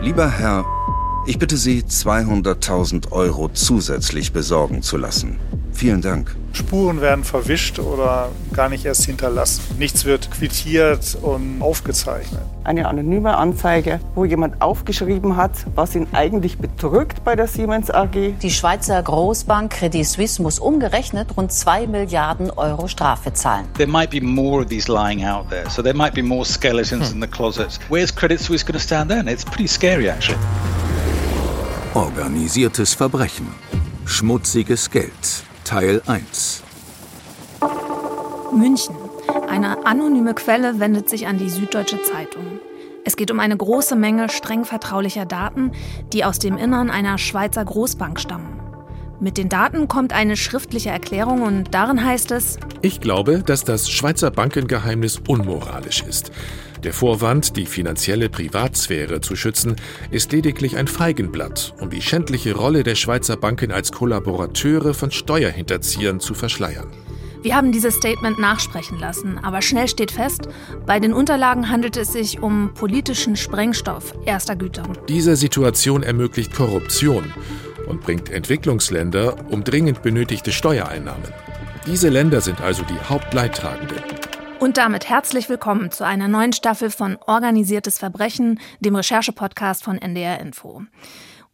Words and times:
Lieber 0.00 0.30
Herr, 0.30 0.64
ich 1.26 1.40
bitte 1.40 1.56
Sie, 1.56 1.82
200.000 1.82 3.10
Euro 3.10 3.48
zusätzlich 3.48 4.32
besorgen 4.32 4.80
zu 4.80 4.96
lassen. 4.96 5.40
Vielen 5.72 6.02
Dank. 6.02 6.34
Spuren 6.52 7.00
werden 7.00 7.22
verwischt 7.22 7.78
oder 7.78 8.30
gar 8.52 8.68
nicht 8.68 8.84
erst 8.84 9.04
hinterlassen. 9.04 9.62
Nichts 9.78 10.04
wird 10.04 10.28
quittiert 10.30 11.16
und 11.22 11.62
aufgezeichnet. 11.62 12.40
Eine 12.64 12.88
anonyme 12.88 13.36
Anzeige, 13.36 14.00
wo 14.14 14.24
jemand 14.24 14.60
aufgeschrieben 14.60 15.36
hat, 15.36 15.52
was 15.76 15.94
ihn 15.94 16.08
eigentlich 16.12 16.58
bedrückt 16.58 17.22
bei 17.22 17.36
der 17.36 17.46
Siemens 17.46 17.90
AG. 17.90 18.34
Die 18.42 18.50
Schweizer 18.50 19.00
Großbank 19.00 19.72
Credit 19.72 20.04
Suisse 20.04 20.42
muss 20.42 20.58
umgerechnet 20.58 21.36
rund 21.36 21.52
2 21.52 21.86
Milliarden 21.86 22.50
Euro 22.50 22.88
Strafe 22.88 23.32
zahlen. 23.32 23.66
There 23.74 23.88
might 23.88 24.10
be 24.10 24.20
more 24.20 24.62
of 24.62 24.68
these 24.68 24.90
lying 24.90 25.24
out 25.24 25.48
there, 25.50 25.70
so 25.70 25.80
there 25.80 25.96
might 25.96 26.14
be 26.14 26.22
more 26.22 26.44
skeletons 26.44 27.12
in 27.12 27.20
the 27.20 27.28
closets. 27.28 27.78
Where's 27.88 28.14
Credit 28.14 28.40
Suisse 28.40 28.64
going 28.64 28.78
to 28.78 28.84
stand 28.84 29.10
then? 29.10 29.28
It's 29.28 29.44
pretty 29.44 29.68
scary 29.68 30.10
actually. 30.10 30.38
Organisiertes 31.94 32.94
Verbrechen. 32.94 33.46
Schmutziges 34.04 34.90
Geld. 34.90 35.47
Teil 35.68 36.00
1. 36.06 36.62
München. 38.52 38.96
Eine 39.50 39.84
anonyme 39.84 40.32
Quelle 40.32 40.80
wendet 40.80 41.10
sich 41.10 41.26
an 41.26 41.36
die 41.36 41.50
Süddeutsche 41.50 42.00
Zeitung. 42.00 42.58
Es 43.04 43.16
geht 43.16 43.30
um 43.30 43.38
eine 43.38 43.54
große 43.54 43.94
Menge 43.94 44.30
streng 44.30 44.64
vertraulicher 44.64 45.26
Daten, 45.26 45.72
die 46.14 46.24
aus 46.24 46.38
dem 46.38 46.56
Innern 46.56 46.88
einer 46.88 47.18
Schweizer 47.18 47.66
Großbank 47.66 48.18
stammen. 48.18 48.57
Mit 49.20 49.36
den 49.36 49.48
Daten 49.48 49.88
kommt 49.88 50.12
eine 50.12 50.36
schriftliche 50.36 50.90
Erklärung 50.90 51.42
und 51.42 51.74
darin 51.74 52.04
heißt 52.04 52.30
es, 52.30 52.56
Ich 52.82 53.00
glaube, 53.00 53.42
dass 53.44 53.64
das 53.64 53.90
Schweizer 53.90 54.30
Bankengeheimnis 54.30 55.20
unmoralisch 55.26 56.04
ist. 56.08 56.30
Der 56.84 56.92
Vorwand, 56.92 57.56
die 57.56 57.66
finanzielle 57.66 58.28
Privatsphäre 58.28 59.20
zu 59.20 59.34
schützen, 59.34 59.74
ist 60.12 60.30
lediglich 60.30 60.76
ein 60.76 60.86
Feigenblatt, 60.86 61.74
um 61.80 61.90
die 61.90 62.00
schändliche 62.00 62.54
Rolle 62.54 62.84
der 62.84 62.94
Schweizer 62.94 63.36
Banken 63.36 63.72
als 63.72 63.90
Kollaborateure 63.90 64.94
von 64.94 65.10
Steuerhinterziehern 65.10 66.20
zu 66.20 66.34
verschleiern. 66.34 66.86
Wir 67.42 67.56
haben 67.56 67.72
dieses 67.72 67.96
Statement 67.96 68.38
nachsprechen 68.38 69.00
lassen, 69.00 69.38
aber 69.42 69.62
schnell 69.62 69.88
steht 69.88 70.12
fest, 70.12 70.48
bei 70.86 71.00
den 71.00 71.12
Unterlagen 71.12 71.70
handelt 71.70 71.96
es 71.96 72.12
sich 72.12 72.40
um 72.40 72.70
politischen 72.74 73.34
Sprengstoff 73.34 74.14
erster 74.24 74.54
Güte. 74.54 74.82
Diese 75.08 75.34
Situation 75.34 76.04
ermöglicht 76.04 76.54
Korruption 76.54 77.32
und 77.88 78.00
bringt 78.02 78.30
Entwicklungsländer 78.30 79.50
um 79.50 79.64
dringend 79.64 80.02
benötigte 80.02 80.52
Steuereinnahmen. 80.52 81.32
Diese 81.86 82.08
Länder 82.08 82.40
sind 82.40 82.60
also 82.60 82.82
die 82.84 83.00
Hauptleidtragenden. 83.08 83.98
Und 84.60 84.76
damit 84.76 85.08
herzlich 85.08 85.48
willkommen 85.48 85.90
zu 85.90 86.04
einer 86.04 86.28
neuen 86.28 86.52
Staffel 86.52 86.90
von 86.90 87.16
Organisiertes 87.26 87.98
Verbrechen, 87.98 88.60
dem 88.80 88.96
Recherche-Podcast 88.96 89.84
von 89.84 89.98
NDR 89.98 90.40
Info. 90.40 90.82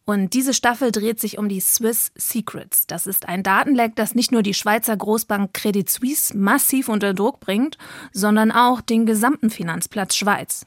Und 0.05 0.33
diese 0.33 0.53
Staffel 0.53 0.91
dreht 0.91 1.19
sich 1.19 1.39
um 1.39 1.49
die 1.49 1.59
Swiss 1.59 2.11
Secrets. 2.15 2.85
Das 2.85 3.07
ist 3.07 3.27
ein 3.27 3.41
Datenleck, 3.41 3.95
das 3.95 4.13
nicht 4.13 4.31
nur 4.31 4.43
die 4.43 4.53
Schweizer 4.53 4.95
Großbank 4.95 5.53
Credit 5.53 5.89
Suisse 5.89 6.37
massiv 6.37 6.89
unter 6.89 7.13
Druck 7.15 7.39
bringt, 7.39 7.77
sondern 8.11 8.51
auch 8.51 8.81
den 8.81 9.07
gesamten 9.07 9.49
Finanzplatz 9.49 10.15
Schweiz. 10.15 10.65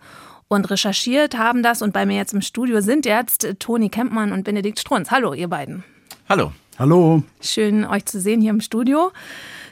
Und 0.49 0.71
recherchiert 0.71 1.37
haben 1.37 1.63
das 1.63 1.83
und 1.83 1.93
bei 1.93 2.07
mir 2.07 2.17
jetzt 2.17 2.33
im 2.33 2.41
Studio 2.41 2.81
sind 2.81 3.05
jetzt 3.05 3.47
Toni 3.59 3.91
Kempmann 3.91 4.33
und 4.33 4.45
Benedikt 4.45 4.81
Strunz. 4.81 5.11
Hallo, 5.11 5.35
ihr 5.35 5.49
beiden. 5.49 5.85
Hallo. 6.29 6.53
Hallo. 6.79 7.23
Schön, 7.41 7.85
euch 7.85 8.07
zu 8.07 8.21
sehen 8.21 8.41
hier 8.41 8.51
im 8.51 8.61
Studio. 8.61 9.13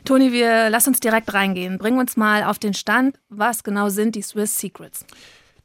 Toni, 0.05 0.33
wir 0.33 0.69
lass 0.71 0.87
uns 0.87 1.01
direkt 1.01 1.33
reingehen. 1.33 1.79
Bring 1.79 1.99
uns 1.99 2.17
mal 2.17 2.45
auf 2.45 2.59
den 2.59 2.75
Stand. 2.75 3.19
Was 3.29 3.65
genau 3.65 3.89
sind 3.89 4.17
die 4.17 4.23
Swiss 4.23 4.57
Secrets? 4.57 5.07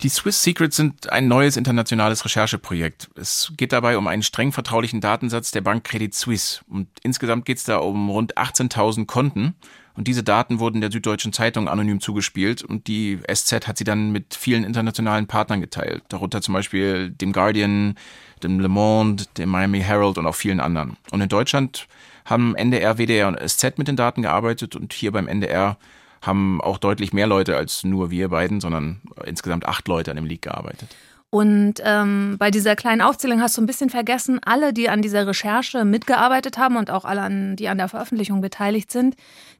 Die 0.01 0.09
Swiss 0.09 0.41
Secrets 0.41 0.77
sind 0.77 1.11
ein 1.11 1.27
neues 1.27 1.57
internationales 1.57 2.25
Rechercheprojekt. 2.25 3.09
Es 3.15 3.53
geht 3.57 3.71
dabei 3.71 3.97
um 3.97 4.07
einen 4.07 4.23
streng 4.23 4.51
vertraulichen 4.51 5.01
Datensatz 5.01 5.51
der 5.51 5.61
Bank 5.61 5.83
Credit 5.83 6.13
Suisse. 6.13 6.61
Und 6.69 6.87
insgesamt 7.03 7.45
geht 7.45 7.57
es 7.57 7.65
da 7.65 7.77
um 7.77 8.09
rund 8.09 8.37
18.000 8.37 9.05
Konten. 9.05 9.55
Und 9.95 10.07
diese 10.07 10.23
Daten 10.23 10.59
wurden 10.59 10.81
der 10.81 10.91
Süddeutschen 10.91 11.33
Zeitung 11.33 11.67
anonym 11.67 11.99
zugespielt 11.99 12.63
und 12.63 12.87
die 12.87 13.19
SZ 13.31 13.67
hat 13.67 13.77
sie 13.77 13.83
dann 13.83 14.11
mit 14.11 14.35
vielen 14.35 14.63
internationalen 14.63 15.27
Partnern 15.27 15.61
geteilt. 15.61 16.03
Darunter 16.09 16.41
zum 16.41 16.53
Beispiel 16.53 17.09
dem 17.09 17.33
Guardian, 17.33 17.95
dem 18.43 18.59
Le 18.59 18.69
Monde, 18.69 19.25
dem 19.37 19.49
Miami 19.49 19.81
Herald 19.81 20.17
und 20.17 20.25
auch 20.27 20.35
vielen 20.35 20.59
anderen. 20.59 20.97
Und 21.11 21.21
in 21.21 21.29
Deutschland 21.29 21.87
haben 22.25 22.55
NDR, 22.55 22.97
WDR 22.97 23.27
und 23.27 23.39
SZ 23.39 23.77
mit 23.77 23.87
den 23.87 23.95
Daten 23.95 24.21
gearbeitet 24.21 24.75
und 24.75 24.93
hier 24.93 25.11
beim 25.11 25.27
NDR 25.27 25.77
haben 26.21 26.61
auch 26.61 26.77
deutlich 26.77 27.13
mehr 27.13 27.27
Leute 27.27 27.57
als 27.57 27.83
nur 27.83 28.11
wir 28.11 28.29
beiden, 28.29 28.61
sondern 28.61 29.01
insgesamt 29.25 29.65
acht 29.65 29.87
Leute 29.87 30.11
an 30.11 30.17
dem 30.17 30.25
Leak 30.25 30.43
gearbeitet. 30.43 30.89
Und 31.31 31.75
ähm, 31.85 32.35
bei 32.37 32.51
dieser 32.51 32.75
kleinen 32.75 33.01
Aufzählung 33.01 33.41
hast 33.41 33.57
du 33.57 33.61
ein 33.61 33.65
bisschen 33.65 33.89
vergessen, 33.89 34.41
alle, 34.43 34.73
die 34.73 34.89
an 34.89 35.01
dieser 35.01 35.25
Recherche 35.25 35.85
mitgearbeitet 35.85 36.57
haben 36.57 36.75
und 36.75 36.91
auch 36.91 37.05
alle, 37.05 37.21
an, 37.21 37.55
die 37.55 37.69
an 37.69 37.77
der 37.77 37.87
Veröffentlichung 37.87 38.41
beteiligt 38.41 38.91
sind, 38.91 39.15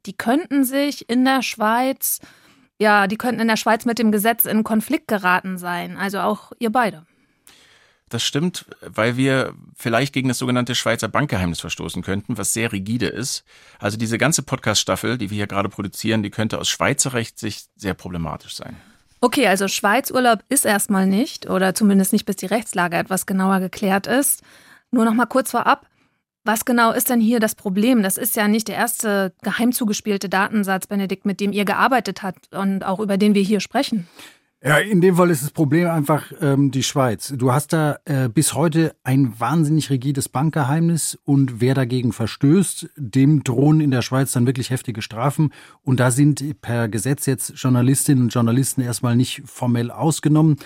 die 0.06 0.12
könnten 0.12 0.66
sich 0.66 1.10
in 1.10 1.24
der 1.24 1.42
Schweiz, 1.42 2.20
ja, 2.78 3.08
die 3.08 3.18
könnten 3.18 3.40
in 3.40 3.48
der 3.48 3.56
Schweiz 3.56 3.86
mit 3.86 4.00
dem 4.00 4.12
Gesetz 4.12 4.44
in 4.44 4.66
Konflikt 4.66 5.08
geraten 5.08 5.58
sein. 5.58 5.96
Also 5.96 6.20
auch 6.20 6.52
ihr 6.60 6.74
beide. 6.74 7.06
Das 8.10 8.22
stimmt, 8.22 8.66
weil 8.82 9.16
wir 9.16 9.54
vielleicht 9.78 10.12
gegen 10.12 10.28
das 10.28 10.40
sogenannte 10.40 10.76
Schweizer 10.76 11.08
Bankgeheimnis 11.08 11.62
verstoßen 11.62 12.02
könnten, 12.04 12.38
was 12.38 12.52
sehr 12.52 12.74
rigide 12.74 13.08
ist. 13.08 13.46
Also 13.80 13.96
diese 13.96 14.18
ganze 14.18 14.44
Podcast-Staffel, 14.44 15.18
die 15.18 15.30
wir 15.30 15.38
hier 15.38 15.48
gerade 15.48 15.70
produzieren, 15.70 16.22
die 16.22 16.32
könnte 16.32 16.60
aus 16.60 16.68
Schweizer 16.68 17.14
Recht 17.14 17.40
Sicht 17.40 17.70
sehr 17.78 17.94
problematisch 17.94 18.56
sein. 18.56 18.76
Okay, 19.24 19.46
also 19.46 19.68
Schweizurlaub 19.68 20.40
ist 20.50 20.66
erstmal 20.66 21.06
nicht 21.06 21.48
oder 21.48 21.76
zumindest 21.76 22.12
nicht, 22.12 22.26
bis 22.26 22.38
die 22.38 22.48
Rechtslage 22.48 22.98
etwas 22.98 23.28
genauer 23.28 23.60
geklärt 23.60 24.08
ist. 24.08 24.42
Nur 24.90 25.06
noch 25.06 25.14
mal 25.14 25.28
kurz 25.28 25.52
vorab. 25.52 25.86
Was 26.44 26.66
genau 26.66 26.92
ist 26.92 27.12
denn 27.12 27.22
hier 27.22 27.40
das 27.40 27.54
Problem? 27.54 28.02
Das 28.02 28.18
ist 28.18 28.36
ja 28.36 28.48
nicht 28.48 28.68
der 28.68 28.76
erste 28.76 29.32
geheim 29.44 29.74
zugespielte 29.74 30.28
Datensatz, 30.28 30.88
Benedikt, 30.88 31.28
mit 31.28 31.40
dem 31.40 31.52
ihr 31.52 31.66
gearbeitet 31.66 32.24
habt 32.24 32.52
und 32.56 32.84
auch 32.84 33.00
über 33.00 33.18
den 33.18 33.36
wir 33.36 33.44
hier 33.44 33.60
sprechen. 33.60 34.08
Ja, 34.64 34.78
in 34.78 35.02
dem 35.02 35.16
Fall 35.16 35.32
ist 35.32 35.42
das 35.42 35.50
Problem 35.50 35.90
einfach 35.90 36.32
ähm, 36.40 36.70
die 36.70 36.84
Schweiz. 36.84 37.34
Du 37.36 37.52
hast 37.52 37.74
da 37.74 37.98
äh, 38.06 38.30
bis 38.30 38.54
heute 38.54 38.96
ein 39.04 39.34
wahnsinnig 39.40 39.90
rigides 39.90 40.30
Bankgeheimnis 40.30 41.18
und 41.26 41.62
wer 41.62 41.74
dagegen 41.74 42.14
verstößt, 42.14 42.92
dem 42.96 43.44
drohen 43.44 43.82
in 43.82 43.90
der 43.90 44.04
Schweiz 44.04 44.34
dann 44.34 44.46
wirklich 44.46 44.70
heftige 44.70 45.02
Strafen. 45.02 45.52
Und 45.82 46.00
da 46.00 46.12
sind 46.12 46.62
per 46.62 46.90
Gesetz 46.90 47.26
jetzt 47.26 47.54
Journalistinnen 47.56 48.26
und 48.26 48.34
Journalisten 48.36 48.82
erstmal 48.82 49.16
nicht 49.16 49.42
formell 49.46 49.90
ausgenommen. 49.90 50.58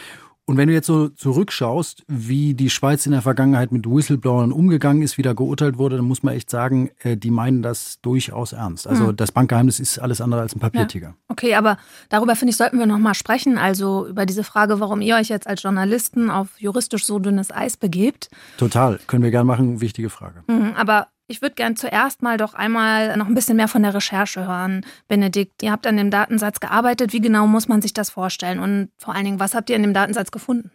Und 0.47 0.57
wenn 0.57 0.67
du 0.67 0.73
jetzt 0.73 0.85
so 0.85 1.09
zurückschaust, 1.09 2.03
wie 2.07 2.53
die 2.53 2.69
Schweiz 2.69 3.05
in 3.07 3.13
der 3.13 3.23
Vergangenheit 3.23 3.71
mit 3.71 3.89
Whistleblowern 3.89 4.51
umgegangen 4.51 5.01
ist, 5.01 5.17
wie 5.17 5.23
da 5.23 5.33
geurteilt 5.33 5.79
wurde, 5.79 5.97
dann 5.97 6.05
muss 6.05 6.21
man 6.21 6.35
echt 6.35 6.51
sagen, 6.51 6.91
äh, 6.99 7.17
die 7.17 7.31
meinen 7.31 7.63
das 7.63 7.99
durchaus 8.01 8.53
ernst. 8.53 8.87
Also 8.87 9.07
mhm. 9.07 9.15
das 9.15 9.31
Bankgeheimnis 9.31 9.79
ist 9.79 9.97
alles 9.97 10.21
andere 10.21 10.41
als 10.41 10.55
ein 10.55 10.59
Papiertiger. 10.59 11.07
Ja. 11.07 11.15
Okay, 11.29 11.55
aber 11.55 11.77
darüber 12.09 12.35
finde 12.35 12.51
ich, 12.51 12.57
sollten 12.57 12.77
wir 12.77 12.85
noch 12.85 12.99
mal 12.99 13.15
sprechen. 13.15 13.57
Also 13.57 14.07
über 14.07 14.27
diese 14.27 14.43
Frage, 14.43 14.79
warum 14.79 15.01
ihr 15.01 15.15
euch 15.15 15.29
jetzt 15.29 15.47
als 15.47 15.63
Journalisten 15.63 16.29
auf 16.29 16.49
juristisch 16.59 17.05
so 17.05 17.17
dünnes 17.17 17.51
Eis 17.51 17.75
begebt. 17.75 18.29
Total, 18.57 18.99
können 19.07 19.23
wir 19.23 19.31
gerne 19.31 19.45
machen. 19.45 19.81
Wichtige 19.81 20.11
Frage. 20.11 20.43
Mhm, 20.47 20.73
aber 20.75 21.07
ich 21.27 21.41
würde 21.41 21.55
gern 21.55 21.75
zuerst 21.75 22.21
mal 22.21 22.37
doch 22.37 22.53
einmal 22.53 23.17
noch 23.17 23.27
ein 23.27 23.33
bisschen 23.33 23.57
mehr 23.57 23.67
von 23.67 23.83
der 23.83 23.93
Recherche 23.93 24.47
hören. 24.47 24.85
Benedikt, 25.07 25.63
ihr 25.63 25.71
habt 25.71 25.87
an 25.87 25.97
dem 25.97 26.11
Datensatz 26.11 26.59
gearbeitet. 26.59 27.13
Wie 27.13 27.21
genau 27.21 27.47
muss 27.47 27.67
man 27.67 27.81
sich 27.81 27.93
das 27.93 28.09
vorstellen? 28.11 28.59
Und 28.59 28.89
vor 28.97 29.15
allen 29.15 29.25
Dingen, 29.25 29.39
was 29.39 29.55
habt 29.55 29.69
ihr 29.69 29.75
in 29.75 29.81
dem 29.81 29.93
Datensatz 29.93 30.31
gefunden? 30.31 30.71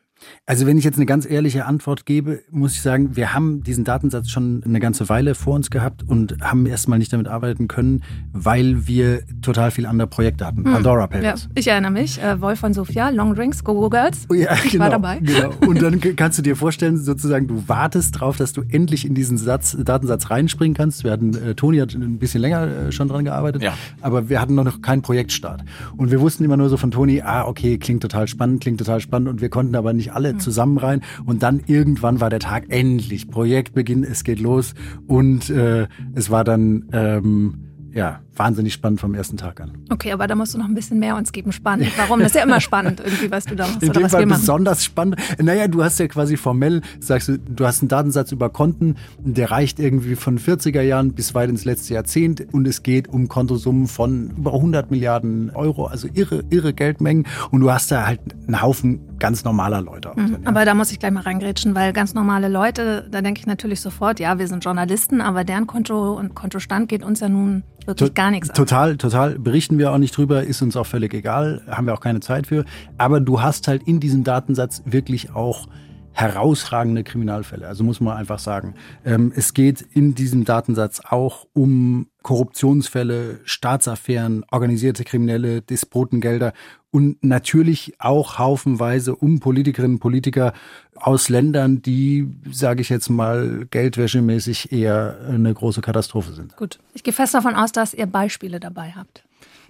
Also 0.47 0.67
wenn 0.67 0.79
ich 0.79 0.85
jetzt 0.85 0.97
eine 0.97 1.07
ganz 1.07 1.29
ehrliche 1.29 1.67
Antwort 1.67 2.07
gebe, 2.07 2.43
muss 2.51 2.75
ich 2.75 2.83
sagen, 2.83 3.17
wir 3.17 3.35
haben 3.35 3.63
diesen 3.63 3.85
Datensatz 3.85 4.31
schon 4.31 4.63
eine 4.65 4.81
ganze 4.81 5.09
Weile 5.09 5.35
vor 5.35 5.55
uns 5.55 5.71
gehabt 5.71 6.03
und 6.07 6.37
haben 6.41 6.67
erstmal 6.67 6.99
nicht 6.99 7.13
damit 7.13 7.29
arbeiten 7.29 7.69
können, 7.69 8.03
weil 8.33 8.87
wir 8.87 9.23
total 9.43 9.71
viel 9.71 9.87
andere 9.87 10.09
Projekte 10.09 10.47
hatten. 10.47 10.65
Hm. 10.65 10.73
Pandora 10.73 11.07
Papers. 11.07 11.45
Ja, 11.45 11.51
ich 11.55 11.69
erinnere 11.69 11.93
mich. 11.93 12.21
Äh, 12.21 12.41
Wolf 12.41 12.61
von 12.61 12.75
Sophia, 12.75 13.11
Long 13.11 13.35
Drinks, 13.35 13.65
Go 13.65 13.75
Go 13.75 13.89
Girls. 13.91 14.27
Oh 14.29 14.35
ja, 14.35 14.55
ich 14.65 14.73
genau, 14.73 14.85
war 14.85 14.91
dabei. 14.91 15.19
Genau. 15.21 15.53
Und 15.67 15.81
dann 15.83 16.01
kannst 16.17 16.39
du 16.39 16.43
dir 16.43 16.57
vorstellen, 16.57 16.97
sozusagen, 16.97 17.47
du 17.47 17.69
wartest 17.69 18.21
drauf, 18.21 18.37
dass 18.37 18.53
du 18.53 18.63
endlich 18.69 19.07
in 19.07 19.15
diesen 19.15 19.39
Satz, 19.39 19.77
Datensatz 19.79 20.31
reinspringen 20.31 20.75
kannst. 20.75 21.05
Wir 21.05 21.13
hatten, 21.13 21.35
äh, 21.35 21.55
Toni 21.55 21.79
hat 21.79 21.95
ein 21.95 22.19
bisschen 22.19 22.41
länger 22.41 22.89
äh, 22.89 22.93
schon 22.93 23.09
dran 23.09 23.25
gearbeitet, 23.25 23.63
ja. 23.63 23.75
aber 24.01 24.29
wir 24.29 24.41
hatten 24.41 24.55
noch 24.55 24.83
keinen 24.83 25.03
Projektstart. 25.03 25.65
Und 25.97 26.11
wir 26.11 26.21
wussten 26.21 26.45
immer 26.45 26.57
nur 26.57 26.69
so 26.69 26.77
von 26.77 26.91
Toni, 26.91 27.23
ah, 27.23 27.47
okay, 27.47 27.79
klingt 27.79 28.03
total 28.03 28.29
spannend, 28.29 28.61
klingt 28.63 28.79
total 28.79 29.01
spannend 29.01 29.29
und 29.29 29.41
wir 29.41 29.49
konnten 29.49 29.75
aber 29.75 29.93
nicht 29.93 30.10
alle 30.11 30.33
hm. 30.33 30.41
zusammen 30.41 30.79
rein 30.79 30.91
rein. 30.91 31.03
Und 31.25 31.43
dann 31.43 31.61
irgendwann 31.67 32.21
war 32.21 32.31
der 32.31 32.41
Tag 32.41 32.65
endlich 32.69 33.29
Projektbeginn, 33.29 34.05
es 34.05 34.25
geht 34.25 34.41
los 34.41 34.75
und 35.07 35.51
äh, 35.51 35.87
es 36.15 36.31
war 36.31 36.45
dann 36.45 36.89
ähm, 36.93 37.91
ja 37.93 38.21
wahnsinnig 38.37 38.73
spannend 38.73 39.01
vom 39.01 39.15
ersten 39.15 39.37
Tag 39.37 39.61
an. 39.61 39.73
Okay, 39.91 40.13
aber 40.13 40.27
da 40.27 40.35
musst 40.35 40.55
du 40.55 40.59
noch 40.59 40.67
ein 40.67 40.75
bisschen 40.75 40.99
mehr 40.99 41.17
uns 41.17 41.33
geben. 41.33 41.53
Spannend. 41.53 41.93
Warum? 41.97 42.21
Das 42.21 42.29
ist 42.29 42.37
ja 42.37 42.43
immer 42.43 42.61
spannend, 42.61 43.01
irgendwie, 43.01 43.31
was 43.31 43.45
du 43.45 43.57
da 43.57 43.67
machst. 43.67 43.83
In 43.83 43.93
dem 43.93 44.09
Fall 44.09 44.27
besonders 44.27 44.85
spannend. 44.85 45.17
Naja, 45.39 45.69
du 45.69 45.83
hast 45.83 45.99
ja 45.99 46.09
quasi 46.09 46.37
formell, 46.37 46.81
sagst 47.01 47.29
du, 47.29 47.39
du 47.39 47.67
hast 47.67 47.83
einen 47.83 47.89
Datensatz 47.89 48.33
über 48.33 48.49
Konten, 48.51 48.97
der 49.19 49.51
reicht 49.51 49.79
irgendwie 49.79 50.17
von 50.17 50.39
40er 50.39 50.83
Jahren 50.83 51.13
bis 51.13 51.35
weit 51.35 51.51
ins 51.51 51.65
letzte 51.65 51.95
Jahrzehnt 51.95 52.47
und 52.53 52.67
es 52.67 52.83
geht 52.83 53.09
um 53.09 53.29
Kontosummen 53.29 53.87
von 53.87 54.31
über 54.37 54.55
100 54.55 54.91
Milliarden 54.91 55.51
Euro, 55.51 55.87
also 55.87 56.09
irre, 56.13 56.45
irre 56.51 56.73
Geldmengen 56.73 57.27
und 57.51 57.61
du 57.61 57.71
hast 57.71 57.91
da 57.91 58.07
halt 58.07 58.21
einen 58.47 58.63
Haufen 58.63 59.01
ganz 59.19 59.45
normaler 59.45 59.83
Leute. 59.83 60.13
Mhm, 60.17 60.27
drin, 60.33 60.43
ja. 60.43 60.49
Aber 60.49 60.65
da 60.65 60.75
muss 60.75 60.91
ich 60.91 60.99
gleich 60.99 61.13
mal 61.13 61.23
reingrätschen, 61.23 61.75
weil 61.75 61.93
ganz 61.93 62.15
normale 62.15 62.49
Leute, 62.49 63.07
da 63.11 63.21
denke 63.21 63.41
ich 63.41 63.47
natürlich 63.47 63.81
sofort, 63.81 64.19
ja, 64.19 64.39
wir 64.39 64.49
sind 64.49 64.65
Journalisten, 64.65 65.21
aber 65.21 65.45
deren 65.45 65.67
Konto 65.67 66.15
und 66.15 66.35
Kontostand 66.35 66.89
geht 66.89 67.05
uns 67.05 67.21
ja 67.21 67.29
nun 67.29 67.63
wirklich 67.87 68.15
gar 68.21 68.31
nichts. 68.31 68.49
Total, 68.53 68.97
total. 68.99 69.39
Berichten 69.39 69.79
wir 69.79 69.93
auch 69.93 69.99
nicht 69.99 70.15
drüber, 70.17 70.43
ist 70.43 70.61
uns 70.61 70.77
auch 70.77 70.87
völlig 70.87 71.15
egal, 71.15 71.63
haben 71.69 71.87
wir 71.87 71.95
auch 71.95 72.01
keine 72.01 72.21
Zeit 72.21 72.47
für. 72.47 72.67
Aber 72.99 73.19
du 73.21 73.41
hast 73.41 73.67
halt 73.67 73.83
in 73.85 73.99
diesem 73.99 74.25
Datensatz 74.25 74.83
wirklich 74.85 75.35
auch 75.35 75.69
herausragende 76.13 77.03
Kriminalfälle. 77.03 77.67
Also 77.67 77.83
muss 77.83 78.01
man 78.01 78.17
einfach 78.17 78.39
sagen. 78.39 78.75
Ähm, 79.07 79.33
es 79.35 79.55
geht 79.55 79.81
in 79.81 80.15
diesem 80.15 80.45
Datensatz 80.45 81.01
auch 81.01 81.47
um 81.55 82.09
Korruptionsfälle, 82.23 83.41
Staatsaffären, 83.45 84.45
organisierte 84.51 85.05
Kriminelle, 85.05 85.63
Despotengelder 85.63 86.53
und 86.91 87.23
natürlich 87.23 87.95
auch 87.99 88.39
haufenweise 88.39 89.15
um 89.15 89.41
Politikerinnen 89.41 89.97
und 89.97 90.01
Politiker 90.01 90.53
aus 90.95 91.29
Ländern, 91.29 91.83
die, 91.83 92.29
sage 92.51 92.83
ich 92.83 92.89
jetzt 92.89 93.09
mal, 93.09 93.67
geldwäschemäßig 93.71 94.73
eher 94.73 95.19
eine 95.29 95.55
große 95.55 95.81
Katastrophe 95.81 96.33
sind. 96.33 96.57
Gut, 96.57 96.79
ich 96.95 97.03
gehe 97.03 97.15
fest 97.15 97.35
davon 97.35 97.55
aus, 97.55 97.73
dass 97.73 97.95
ihr 97.95 98.07
Beispiele 98.07 98.61
dabei 98.61 98.93
habt. 98.97 99.23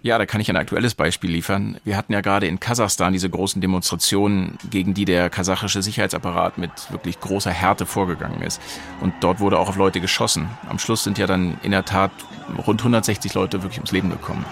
Ja, 0.02 0.16
da 0.16 0.24
kann 0.24 0.40
ich 0.40 0.48
ein 0.48 0.56
aktuelles 0.56 0.94
Beispiel 0.94 1.30
liefern. 1.30 1.76
Wir 1.84 1.94
hatten 1.94 2.14
ja 2.14 2.22
gerade 2.22 2.46
in 2.46 2.58
Kasachstan 2.58 3.12
diese 3.12 3.28
großen 3.28 3.60
Demonstrationen, 3.60 4.56
gegen 4.70 4.94
die 4.94 5.04
der 5.04 5.28
kasachische 5.28 5.82
Sicherheitsapparat 5.82 6.56
mit 6.56 6.70
wirklich 6.90 7.20
großer 7.20 7.50
Härte 7.50 7.84
vorgegangen 7.84 8.40
ist. 8.40 8.62
Und 9.02 9.12
dort 9.20 9.40
wurde 9.40 9.58
auch 9.58 9.68
auf 9.68 9.76
Leute 9.76 10.00
geschossen. 10.00 10.48
Am 10.70 10.78
Schluss 10.78 11.04
sind 11.04 11.18
ja 11.18 11.26
dann 11.26 11.58
in 11.62 11.72
der 11.72 11.84
Tat 11.84 12.12
rund 12.66 12.80
160 12.80 13.34
Leute 13.34 13.62
wirklich 13.62 13.78
ums 13.78 13.92
Leben 13.92 14.08
gekommen. 14.08 14.46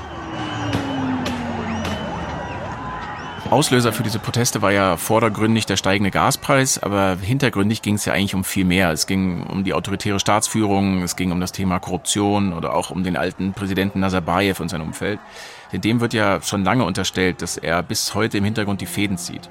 Auslöser 3.50 3.94
für 3.94 4.02
diese 4.02 4.18
Proteste 4.18 4.60
war 4.60 4.72
ja 4.72 4.98
vordergründig 4.98 5.64
der 5.64 5.78
steigende 5.78 6.10
Gaspreis, 6.10 6.78
aber 6.78 7.16
hintergründig 7.16 7.80
ging 7.80 7.94
es 7.94 8.04
ja 8.04 8.12
eigentlich 8.12 8.34
um 8.34 8.44
viel 8.44 8.66
mehr. 8.66 8.92
Es 8.92 9.06
ging 9.06 9.42
um 9.44 9.64
die 9.64 9.72
autoritäre 9.72 10.20
Staatsführung, 10.20 11.02
es 11.02 11.16
ging 11.16 11.32
um 11.32 11.40
das 11.40 11.52
Thema 11.52 11.78
Korruption 11.78 12.52
oder 12.52 12.74
auch 12.74 12.90
um 12.90 13.04
den 13.04 13.16
alten 13.16 13.54
Präsidenten 13.54 14.00
Nazarbayev 14.00 14.60
und 14.60 14.68
sein 14.68 14.82
Umfeld. 14.82 15.18
Denn 15.72 15.80
dem 15.80 16.00
wird 16.00 16.12
ja 16.12 16.42
schon 16.42 16.62
lange 16.62 16.84
unterstellt, 16.84 17.40
dass 17.40 17.56
er 17.56 17.82
bis 17.82 18.14
heute 18.14 18.36
im 18.36 18.44
Hintergrund 18.44 18.82
die 18.82 18.86
Fäden 18.86 19.16
zieht. 19.16 19.48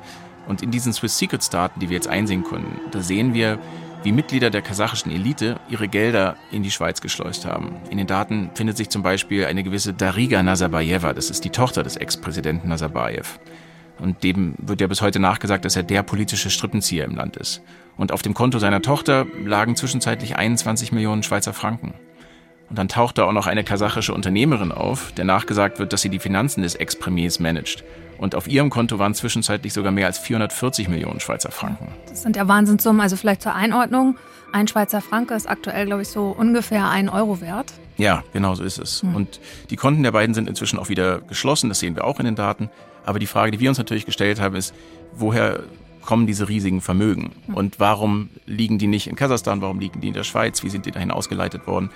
Und 0.48 0.62
in 0.62 0.70
diesen 0.70 0.94
Swiss 0.94 1.18
Secrets 1.18 1.50
Daten, 1.50 1.80
die 1.80 1.90
wir 1.90 1.96
jetzt 1.96 2.08
einsehen 2.08 2.44
konnten, 2.44 2.80
da 2.92 3.02
sehen 3.02 3.34
wir, 3.34 3.58
wie 4.04 4.12
Mitglieder 4.12 4.52
der 4.52 4.62
kasachischen 4.62 5.12
Elite 5.12 5.60
ihre 5.70 5.88
Gelder 5.88 6.36
in 6.52 6.62
die 6.62 6.72
Schweiz 6.72 7.02
geschleust 7.02 7.48
haben. 7.48 7.78
In 7.90 7.98
den 7.98 8.06
Daten 8.06 8.52
findet 8.54 8.78
sich 8.78 8.90
zum 8.90 9.02
Beispiel 9.02 9.46
eine 9.46 9.64
gewisse 9.64 9.96
Dariga 9.96 10.44
Nazarbayeva, 10.44 11.14
das 11.14 11.32
ist 11.32 11.44
die 11.46 11.50
Tochter 11.50 11.82
des 11.82 11.98
Ex-Präsidenten 11.98 12.70
Nazarbayev. 12.70 13.40
Und 14.00 14.24
dem 14.24 14.56
wird 14.58 14.82
ja 14.82 14.88
bis 14.88 15.02
heute 15.02 15.20
nachgesagt, 15.20 15.66
dass 15.66 15.76
er 15.76 15.84
der 15.84 16.04
politische 16.04 16.50
Strippenzieher 16.50 17.06
im 17.06 17.16
Land 17.16 17.38
ist. 17.38 17.62
Und 17.98 18.12
auf 18.12 18.22
dem 18.22 18.34
Konto 18.34 18.60
seiner 18.60 18.82
Tochter 18.82 19.26
lagen 19.44 19.76
zwischenzeitlich 19.76 20.36
21 20.36 20.92
Millionen 20.92 21.24
Schweizer 21.24 21.54
Franken. 21.54 21.94
Und 22.70 22.78
dann 22.78 22.90
taucht 22.90 23.18
da 23.18 23.24
auch 23.24 23.32
noch 23.32 23.48
eine 23.48 23.64
kasachische 23.64 24.14
Unternehmerin 24.14 24.72
auf, 24.72 25.12
der 25.14 25.26
nachgesagt 25.26 25.80
wird, 25.80 25.94
dass 25.94 26.02
sie 26.02 26.10
die 26.10 26.20
Finanzen 26.20 26.64
des 26.64 26.76
Ex-Premiers 26.76 27.40
managt. 27.40 27.84
Und 28.18 28.36
auf 28.36 28.48
ihrem 28.48 28.70
Konto 28.70 29.00
waren 29.00 29.14
zwischenzeitlich 29.14 29.74
sogar 29.74 29.92
mehr 29.92 30.08
als 30.08 30.18
440 30.18 30.90
Millionen 30.90 31.20
Schweizer 31.20 31.52
Franken. 31.52 31.88
Das 32.10 32.24
sind 32.24 32.36
ja 32.36 32.48
Wahnsinnssummen. 32.48 33.02
Also 33.02 33.16
vielleicht 33.16 33.42
zur 33.42 33.56
Einordnung. 33.56 34.18
Ein 34.52 34.68
Schweizer 34.68 35.02
Franke 35.02 35.34
ist 35.34 35.48
aktuell, 35.48 35.86
glaube 35.86 36.02
ich, 36.02 36.08
so 36.08 36.36
ungefähr 36.38 36.90
ein 36.90 37.10
Euro 37.10 37.42
wert. 37.42 37.74
Ja, 37.98 38.24
genau 38.34 38.56
so 38.56 38.64
ist 38.64 38.80
es. 38.80 39.02
Hm. 39.02 39.16
Und 39.16 39.40
die 39.70 39.76
Konten 39.76 40.04
der 40.04 40.12
beiden 40.12 40.34
sind 40.34 40.48
inzwischen 40.48 40.80
auch 40.80 40.90
wieder 40.90 41.20
geschlossen, 41.20 41.70
das 41.70 41.80
sehen 41.80 41.96
wir 41.96 42.06
auch 42.06 42.20
in 42.20 42.26
den 42.26 42.36
Daten. 42.36 42.70
Aber 43.08 43.20
die 43.20 43.26
Frage, 43.26 43.52
die 43.52 43.60
wir 43.62 43.70
uns 43.70 43.78
natürlich 43.78 44.06
gestellt 44.06 44.42
haben, 44.42 44.56
ist, 44.56 44.76
woher 45.16 45.64
kommen 46.02 46.28
diese 46.28 46.50
riesigen 46.50 46.82
Vermögen? 46.82 47.32
Und 47.54 47.80
warum 47.80 48.30
liegen 48.46 48.80
die 48.80 48.88
nicht 48.88 49.08
in 49.08 49.16
Kasachstan? 49.16 49.62
Warum 49.62 49.80
liegen 49.80 50.02
die 50.02 50.10
in 50.10 50.14
der 50.14 50.26
Schweiz? 50.26 50.62
Wie 50.62 50.70
sind 50.70 50.86
die 50.86 50.92
dahin 50.92 51.10
ausgeleitet 51.10 51.68
worden? 51.68 51.90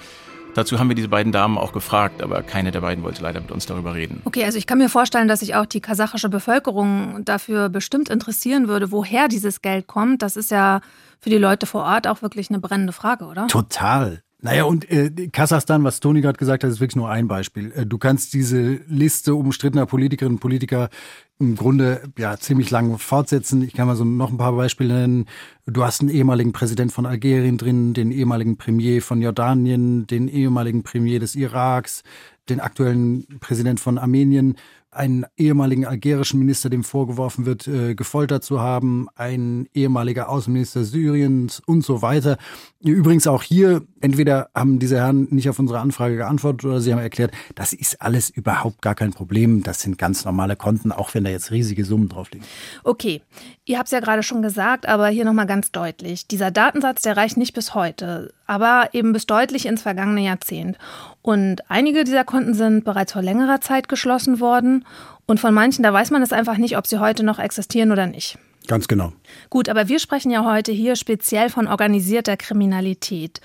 Dazu 0.54 0.80
haben 0.80 0.88
wir 0.88 0.96
diese 0.96 1.10
beiden 1.10 1.34
Damen 1.34 1.58
auch 1.58 1.74
gefragt, 1.74 2.24
aber 2.24 2.44
keine 2.44 2.72
der 2.72 2.80
beiden 2.80 3.04
wollte 3.04 3.22
leider 3.22 3.42
mit 3.42 3.52
uns 3.52 3.66
darüber 3.66 3.94
reden. 3.94 4.22
Okay, 4.24 4.46
also 4.46 4.58
ich 4.58 4.68
kann 4.68 4.78
mir 4.78 4.90
vorstellen, 4.90 5.28
dass 5.28 5.42
sich 5.42 5.56
auch 5.56 5.66
die 5.66 5.82
kasachische 5.82 6.30
Bevölkerung 6.30 7.26
dafür 7.26 7.68
bestimmt 7.68 8.10
interessieren 8.10 8.70
würde, 8.70 8.92
woher 8.92 9.28
dieses 9.28 9.62
Geld 9.62 9.88
kommt. 9.88 10.22
Das 10.22 10.38
ist 10.38 10.50
ja 10.50 10.80
für 11.20 11.30
die 11.30 11.38
Leute 11.38 11.66
vor 11.66 11.84
Ort 11.84 12.08
auch 12.08 12.22
wirklich 12.22 12.50
eine 12.50 12.60
brennende 12.60 12.94
Frage, 12.94 13.26
oder? 13.26 13.48
Total. 13.48 14.24
Naja, 14.44 14.64
und 14.64 14.90
äh, 14.90 15.12
Kasachstan, 15.28 15.84
was 15.84 16.00
Toni 16.00 16.22
gerade 16.22 16.40
gesagt 16.40 16.64
hat, 16.64 16.72
ist 16.72 16.80
wirklich 16.80 16.96
nur 16.96 17.10
ein 17.10 17.28
Beispiel. 17.28 17.72
Äh, 17.74 17.86
du 17.86 18.00
kannst 18.00 18.34
diese 18.34 18.80
Liste 18.88 19.36
umstrittener 19.36 19.86
Politikerinnen 19.86 20.38
und 20.38 20.40
Politiker 20.40 20.90
im 21.38 21.56
Grunde 21.56 22.02
ja 22.18 22.38
ziemlich 22.38 22.72
lang 22.72 22.98
fortsetzen. 22.98 23.62
Ich 23.62 23.74
kann 23.74 23.86
mal 23.86 23.96
so 23.96 24.04
noch 24.04 24.32
ein 24.32 24.38
paar 24.38 24.54
Beispiele 24.54 24.96
nennen. 24.96 25.26
Du 25.68 25.84
hast 25.84 26.02
einen 26.02 26.10
ehemaligen 26.10 26.54
Präsident 26.54 26.92
von 26.92 27.06
Algerien 27.06 27.60
drin, 27.60 27.94
den 27.94 28.12
ehemaligen 28.12 28.58
Premier 28.58 29.04
von 29.04 29.22
Jordanien, 29.22 30.08
den 30.08 30.28
ehemaligen 30.28 30.82
Premier 30.82 31.20
des 31.20 31.36
Iraks, 31.36 32.02
den 32.50 32.60
aktuellen 32.60 33.28
Präsident 33.40 33.80
von 33.80 34.00
Armenien, 34.00 34.56
einen 34.92 35.26
ehemaligen 35.38 35.86
algerischen 35.86 36.40
Minister, 36.40 36.70
dem 36.70 36.84
vorgeworfen 36.84 37.46
wird, 37.46 37.68
äh, 37.68 37.96
gefoltert 37.96 38.44
zu 38.44 38.60
haben, 38.60 39.08
ein 39.16 39.68
ehemaliger 39.74 40.30
Außenminister 40.30 40.84
Syriens 40.84 41.62
und 41.66 41.84
so 41.86 42.02
weiter. 42.02 42.38
Übrigens 42.82 43.26
auch 43.26 43.42
hier, 43.44 43.84
entweder 44.02 44.50
haben 44.54 44.80
diese 44.80 44.98
Herren 44.98 45.28
nicht 45.32 45.50
auf 45.50 45.60
unsere 45.60 45.80
Anfrage 45.80 46.18
geantwortet 46.18 46.66
oder 46.66 46.82
sie 46.82 46.92
haben 46.92 47.00
erklärt, 47.00 47.32
das 47.56 47.72
ist 47.72 48.02
alles 48.02 48.30
überhaupt 48.30 48.82
gar 48.82 48.96
kein 48.96 49.12
Problem. 49.12 49.64
Das 49.64 49.82
sind 49.82 49.98
ganz 49.98 50.26
normale 50.26 50.58
Konten, 50.58 50.92
auch 50.92 51.14
wenn 51.14 51.24
da 51.24 51.30
jetzt 51.30 51.52
riesige 51.52 51.86
Summen 51.86 52.10
drauf 52.10 52.30
liegen. 52.32 52.46
Okay, 52.84 53.22
ihr 53.66 53.78
habt 53.78 53.88
es 53.88 53.92
ja 53.92 54.02
gerade 54.02 54.24
schon 54.24 54.42
gesagt, 54.42 54.88
aber 54.88 55.08
hier 55.08 55.24
nochmal 55.24 55.48
ganz 55.48 55.72
deutlich. 55.72 56.28
Dieser 56.28 56.52
Datensatz, 56.52 57.02
der 57.02 57.16
reicht 57.16 57.38
nicht 57.38 57.54
bis 57.54 57.74
heute, 57.74 58.34
aber 58.52 58.90
eben 58.92 59.14
bis 59.14 59.26
deutlich 59.26 59.66
ins 59.66 59.82
vergangene 59.82 60.26
Jahrzehnt. 60.26 60.78
Und 61.22 61.62
einige 61.70 62.04
dieser 62.04 62.26
Konten 62.26 62.54
sind 62.54 62.84
bereits 62.84 63.14
vor 63.14 63.22
längerer 63.22 63.62
Zeit 63.62 63.88
geschlossen 63.88 64.42
worden. 64.42 64.86
Und 65.26 65.40
von 65.40 65.54
manchen, 65.54 65.84
da 65.84 65.94
weiß 65.94 66.12
man 66.12 66.22
es 66.22 66.34
einfach 66.34 66.58
nicht, 66.58 66.76
ob 66.76 66.86
sie 66.86 67.00
heute 67.00 67.24
noch 67.24 67.40
existieren 67.40 67.94
oder 67.94 68.08
nicht. 68.08 68.38
Ganz 68.68 68.90
genau. 68.90 69.14
Gut, 69.50 69.70
aber 69.70 69.88
wir 69.88 70.00
sprechen 70.00 70.32
ja 70.32 70.44
heute 70.44 70.74
hier 70.74 70.98
speziell 70.98 71.50
von 71.50 71.68
organisierter 71.68 72.36
Kriminalität. 72.36 73.40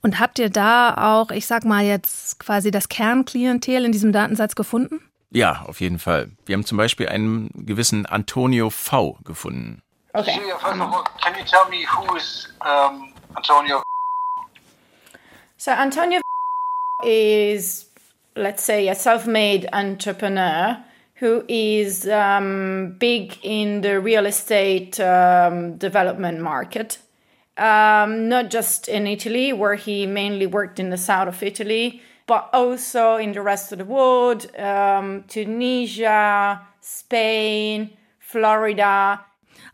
Und 0.00 0.20
habt 0.20 0.38
ihr 0.38 0.48
da 0.48 0.94
auch, 0.96 1.32
ich 1.32 1.48
sag 1.48 1.64
mal 1.64 1.84
jetzt 1.84 2.38
quasi 2.38 2.70
das 2.70 2.88
Kernklientel 2.88 3.84
in 3.84 3.90
diesem 3.90 4.12
Datensatz 4.12 4.54
gefunden? 4.54 5.00
Ja, 5.32 5.64
auf 5.66 5.80
jeden 5.80 5.98
Fall. 5.98 6.30
Wir 6.46 6.54
haben 6.54 6.64
zum 6.64 6.78
Beispiel 6.78 7.08
einen 7.08 7.50
gewissen 7.66 8.06
Antonio 8.06 8.70
V. 8.70 9.18
gefunden. 9.24 9.82
Okay. 10.12 10.38
All, 10.62 11.04
can 11.20 11.34
you 11.36 11.44
tell 11.44 11.68
me 11.68 11.84
who 11.84 12.14
is 12.14 12.48
um, 12.60 13.12
Antonio? 13.34 13.82
So 15.62 15.70
Antonio 15.70 16.20
is, 17.04 17.86
let's 18.34 18.64
say, 18.64 18.88
a 18.88 18.96
self-made 18.96 19.68
entrepreneur 19.72 20.82
who 21.14 21.44
is 21.46 22.08
um, 22.08 22.96
big 22.98 23.38
in 23.44 23.82
the 23.82 24.00
real 24.00 24.26
estate 24.26 24.98
um, 24.98 25.76
development 25.76 26.40
market. 26.40 26.98
Um, 27.56 28.28
not 28.28 28.50
just 28.50 28.88
in 28.88 29.06
Italy, 29.06 29.52
where 29.52 29.76
he 29.76 30.04
mainly 30.04 30.46
worked 30.46 30.80
in 30.80 30.90
the 30.90 30.96
south 30.96 31.28
of 31.28 31.40
Italy, 31.44 32.02
but 32.26 32.50
also 32.52 33.14
in 33.14 33.30
the 33.30 33.40
rest 33.40 33.70
of 33.70 33.78
the 33.78 33.84
world, 33.84 34.50
um, 34.58 35.22
Tunisia, 35.28 36.60
Spain, 36.80 37.96
Florida. 38.18 39.20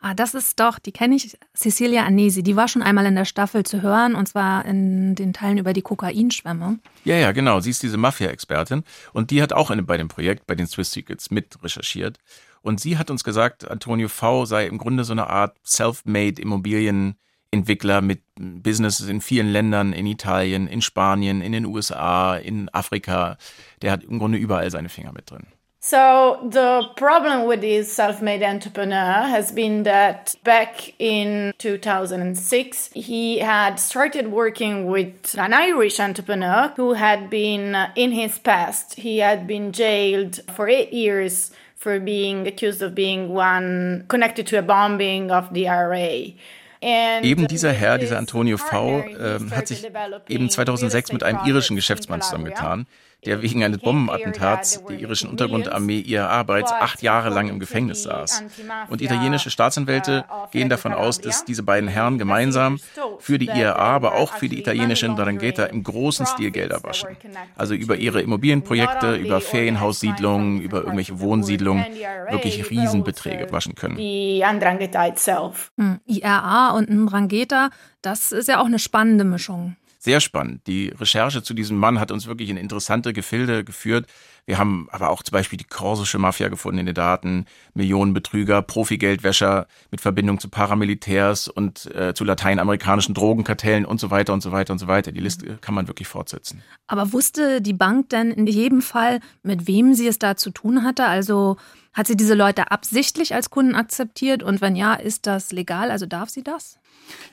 Ah, 0.00 0.14
das 0.14 0.34
ist 0.34 0.60
doch, 0.60 0.78
die 0.78 0.92
kenne 0.92 1.16
ich, 1.16 1.36
Cecilia 1.56 2.04
Anesi. 2.04 2.44
Die 2.44 2.54
war 2.54 2.68
schon 2.68 2.82
einmal 2.82 3.06
in 3.06 3.16
der 3.16 3.24
Staffel 3.24 3.64
zu 3.64 3.82
hören 3.82 4.14
und 4.14 4.28
zwar 4.28 4.64
in 4.64 5.16
den 5.16 5.32
Teilen 5.32 5.58
über 5.58 5.72
die 5.72 5.82
Kokainschwämme. 5.82 6.78
Ja, 7.04 7.16
ja, 7.16 7.32
genau. 7.32 7.58
Sie 7.58 7.70
ist 7.70 7.82
diese 7.82 7.96
Mafia-Expertin 7.96 8.84
und 9.12 9.32
die 9.32 9.42
hat 9.42 9.52
auch 9.52 9.72
in, 9.72 9.84
bei 9.86 9.96
dem 9.96 10.06
Projekt, 10.06 10.46
bei 10.46 10.54
den 10.54 10.68
Swiss 10.68 10.92
Secrets 10.92 11.32
mit 11.32 11.62
recherchiert. 11.64 12.18
Und 12.62 12.80
sie 12.80 12.96
hat 12.96 13.10
uns 13.10 13.24
gesagt, 13.24 13.68
Antonio 13.68 14.08
V. 14.08 14.44
sei 14.44 14.66
im 14.66 14.78
Grunde 14.78 15.02
so 15.02 15.12
eine 15.12 15.28
Art 15.28 15.56
self-made 15.64 16.40
Immobilienentwickler 16.40 18.00
mit 18.00 18.22
Businesses 18.36 19.08
in 19.08 19.20
vielen 19.20 19.48
Ländern, 19.48 19.92
in 19.92 20.06
Italien, 20.06 20.68
in 20.68 20.80
Spanien, 20.80 21.40
in 21.40 21.50
den 21.50 21.66
USA, 21.66 22.36
in 22.36 22.68
Afrika. 22.68 23.36
Der 23.82 23.90
hat 23.90 24.04
im 24.04 24.20
Grunde 24.20 24.38
überall 24.38 24.70
seine 24.70 24.88
Finger 24.90 25.12
mit 25.12 25.30
drin. 25.30 25.46
So 25.80 26.40
the 26.42 26.90
problem 26.96 27.46
with 27.46 27.60
this 27.60 27.92
self-made 27.92 28.42
entrepreneur 28.42 29.22
has 29.22 29.52
been 29.52 29.84
that 29.84 30.34
back 30.42 30.92
in 30.98 31.54
2006 31.58 32.90
he 32.94 33.38
had 33.38 33.76
started 33.78 34.32
working 34.32 34.86
with 34.86 35.36
an 35.38 35.54
Irish 35.54 36.00
entrepreneur 36.00 36.72
who 36.74 36.94
had 36.94 37.30
been 37.30 37.76
in 37.94 38.10
his 38.10 38.40
past 38.40 38.94
he 38.94 39.18
had 39.18 39.46
been 39.46 39.70
jailed 39.70 40.40
for 40.52 40.68
8 40.68 40.92
years 40.92 41.52
for 41.76 42.00
being 42.00 42.48
accused 42.48 42.82
of 42.82 42.96
being 42.96 43.28
one 43.28 44.04
connected 44.08 44.48
to 44.48 44.58
a 44.58 44.62
bombing 44.62 45.30
of 45.30 45.54
the 45.54 45.68
IRA. 45.68 46.34
Eben 46.80 47.48
dieser 47.48 47.72
Herr, 47.72 47.98
dieser 47.98 48.18
Antonio 48.18 48.56
V., 48.56 49.00
äh, 49.00 49.38
hat 49.50 49.68
sich 49.68 49.84
eben 50.28 50.48
2006 50.48 51.12
mit 51.12 51.22
einem 51.22 51.40
irischen 51.44 51.76
Geschäftsmann 51.76 52.20
zusammengetan, 52.20 52.86
der 53.26 53.42
wegen 53.42 53.64
eines 53.64 53.78
Bombenattentats 53.78 54.84
der 54.88 54.98
irischen 54.98 55.28
Untergrundarmee 55.28 55.98
IRA 56.00 56.44
bereits 56.44 56.70
acht 56.70 57.02
Jahre 57.02 57.30
lang 57.30 57.48
im 57.48 57.58
Gefängnis 57.58 58.04
saß. 58.04 58.44
Und 58.88 59.02
italienische 59.02 59.50
Staatsanwälte 59.50 60.24
gehen 60.52 60.68
davon 60.68 60.92
aus, 60.92 61.20
dass 61.20 61.44
diese 61.44 61.64
beiden 61.64 61.88
Herren 61.88 62.18
gemeinsam 62.18 62.78
für 63.18 63.38
die 63.38 63.46
IRA, 63.46 63.74
aber 63.74 64.14
auch 64.14 64.34
für 64.34 64.48
die 64.48 64.58
italienische 64.60 65.08
Ndrangheta 65.08 65.64
im 65.64 65.82
großen 65.82 66.26
Stil 66.26 66.52
Gelder 66.52 66.82
waschen. 66.84 67.08
Also 67.56 67.74
über 67.74 67.96
ihre 67.96 68.22
Immobilienprojekte, 68.22 69.16
über 69.16 69.40
Ferienhaussiedlungen, 69.40 70.60
über 70.60 70.78
irgendwelche 70.78 71.18
Wohnsiedlungen 71.18 71.84
wirklich 72.30 72.70
Riesenbeträge 72.70 73.50
waschen 73.50 73.74
können. 73.74 73.96
Die 73.96 74.44
Ndrangheta 74.44 75.06
itself. 75.08 75.72
Hm, 75.76 75.98
IRA 76.06 76.70
und 76.70 76.88
Ndrangheta, 76.88 77.70
das 78.00 78.30
ist 78.30 78.48
ja 78.48 78.60
auch 78.60 78.66
eine 78.66 78.78
spannende 78.78 79.24
Mischung 79.24 79.76
sehr 79.98 80.20
spannend. 80.20 80.66
Die 80.66 80.88
Recherche 80.88 81.42
zu 81.42 81.54
diesem 81.54 81.76
Mann 81.76 81.98
hat 81.98 82.12
uns 82.12 82.26
wirklich 82.26 82.50
in 82.50 82.56
interessante 82.56 83.12
Gefilde 83.12 83.64
geführt. 83.64 84.06
Wir 84.46 84.56
haben 84.56 84.88
aber 84.90 85.10
auch 85.10 85.22
zum 85.22 85.32
Beispiel 85.32 85.58
die 85.58 85.64
korsische 85.64 86.18
Mafia 86.18 86.48
gefunden 86.48 86.78
in 86.78 86.86
den 86.86 86.94
Daten, 86.94 87.44
Millionenbetrüger, 87.74 88.62
Profigeldwäscher 88.62 89.66
mit 89.90 90.00
Verbindung 90.00 90.38
zu 90.38 90.48
Paramilitärs 90.48 91.48
und 91.48 91.94
äh, 91.94 92.14
zu 92.14 92.24
lateinamerikanischen 92.24 93.12
Drogenkartellen 93.12 93.84
und 93.84 94.00
so 94.00 94.10
weiter 94.10 94.32
und 94.32 94.40
so 94.40 94.52
weiter 94.52 94.72
und 94.72 94.78
so 94.78 94.86
weiter. 94.86 95.12
Die 95.12 95.20
Liste 95.20 95.58
kann 95.60 95.74
man 95.74 95.88
wirklich 95.88 96.08
fortsetzen. 96.08 96.62
Aber 96.86 97.12
wusste 97.12 97.60
die 97.60 97.74
Bank 97.74 98.08
denn 98.10 98.30
in 98.30 98.46
jedem 98.46 98.80
Fall, 98.80 99.20
mit 99.42 99.66
wem 99.66 99.94
sie 99.94 100.06
es 100.06 100.18
da 100.18 100.36
zu 100.36 100.50
tun 100.50 100.84
hatte? 100.84 101.04
Also 101.04 101.56
hat 101.92 102.06
sie 102.06 102.16
diese 102.16 102.34
Leute 102.34 102.70
absichtlich 102.70 103.34
als 103.34 103.50
Kunden 103.50 103.74
akzeptiert? 103.74 104.42
Und 104.42 104.60
wenn 104.60 104.76
ja, 104.76 104.94
ist 104.94 105.26
das 105.26 105.52
legal? 105.52 105.90
Also 105.90 106.06
darf 106.06 106.30
sie 106.30 106.44
das? 106.44 106.78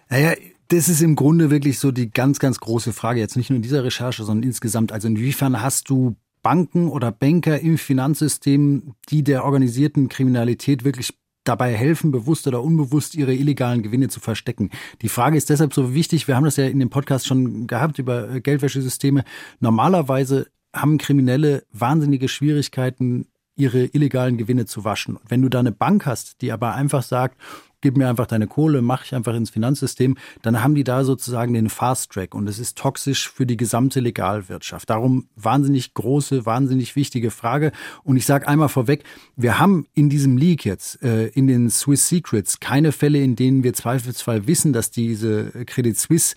Naja, 0.10 0.34
das 0.67 0.89
ist 0.89 1.01
im 1.01 1.15
Grunde 1.15 1.50
wirklich 1.51 1.79
so 1.79 1.91
die 1.91 2.10
ganz, 2.10 2.39
ganz 2.39 2.60
große 2.60 2.93
Frage. 2.93 3.19
Jetzt 3.19 3.38
nicht 3.38 3.50
nur 3.50 3.57
in 3.57 3.63
dieser 3.63 3.84
Recherche, 3.84 4.24
sondern 4.24 4.43
insgesamt. 4.43 4.91
Also 4.91 5.07
inwiefern 5.07 5.62
hast 5.62 5.89
du 5.89 6.15
Banken 6.41 6.89
oder 6.89 7.12
Banker 7.12 7.60
im 7.60 7.77
Finanzsystem, 7.77 8.93
die 9.10 9.24
der 9.24 9.45
organisierten 9.45 10.10
Kriminalität 10.10 10.84
wirklich 10.84 11.13
dabei 11.43 11.74
helfen, 11.74 12.12
bewusst 12.12 12.48
oder 12.48 12.63
unbewusst 12.63 13.15
ihre 13.15 13.34
illegalen 13.34 13.84
Gewinne 13.84 14.10
zu 14.10 14.19
verstecken. 14.19 14.72
Die 15.01 15.10
Frage 15.10 15.38
ist 15.38 15.50
deshalb 15.50 15.74
so 15.74 15.93
wichtig. 15.93 16.27
Wir 16.27 16.36
haben 16.36 16.43
das 16.43 16.57
ja 16.57 16.65
in 16.65 16.79
dem 16.79 16.89
Podcast 16.89 17.27
schon 17.27 17.67
gehabt 17.67 18.00
über 18.00 18.39
Geldwäschesysteme. 18.39 19.24
Normalerweise 19.60 20.48
haben 20.74 20.98
Kriminelle 20.98 21.63
wahnsinnige 21.72 22.27
Schwierigkeiten, 22.27 23.27
ihre 23.55 23.86
illegalen 23.86 24.38
Gewinne 24.38 24.65
zu 24.65 24.84
waschen. 24.84 25.17
Wenn 25.27 25.41
du 25.41 25.50
da 25.50 25.60
eine 25.60 25.72
Bank 25.72 26.05
hast, 26.05 26.41
die 26.41 26.51
aber 26.51 26.75
einfach 26.75 27.03
sagt, 27.03 27.39
gib 27.85 27.97
mir 27.97 28.09
einfach 28.09 28.25
deine 28.25 28.47
Kohle, 28.47 28.81
mach 28.81 29.05
ich 29.05 29.13
einfach 29.13 29.35
ins 29.35 29.51
Finanzsystem, 29.51 30.17
dann 30.41 30.63
haben 30.63 30.73
die 30.73 30.83
da 30.83 31.03
sozusagen 31.03 31.53
den 31.53 31.69
Fast 31.69 32.11
Track 32.11 32.33
und 32.33 32.49
es 32.49 32.57
ist 32.57 32.79
toxisch 32.79 33.29
für 33.29 33.45
die 33.45 33.57
gesamte 33.57 33.99
Legalwirtschaft. 33.99 34.89
Darum 34.89 35.27
wahnsinnig 35.35 35.93
große, 35.93 36.47
wahnsinnig 36.47 36.95
wichtige 36.95 37.29
Frage. 37.29 37.71
Und 38.03 38.17
ich 38.17 38.25
sage 38.25 38.47
einmal 38.47 38.69
vorweg, 38.69 39.03
wir 39.35 39.59
haben 39.59 39.85
in 39.93 40.09
diesem 40.09 40.35
Leak 40.35 40.65
jetzt, 40.65 41.03
äh, 41.03 41.27
in 41.27 41.45
den 41.45 41.69
Swiss 41.69 42.09
Secrets, 42.09 42.59
keine 42.59 42.91
Fälle, 42.91 43.21
in 43.21 43.35
denen 43.35 43.63
wir 43.63 43.75
zweifelsfrei 43.75 44.47
wissen, 44.47 44.73
dass 44.73 44.89
diese 44.89 45.51
Credit 45.67 45.95
Suisse 45.95 46.33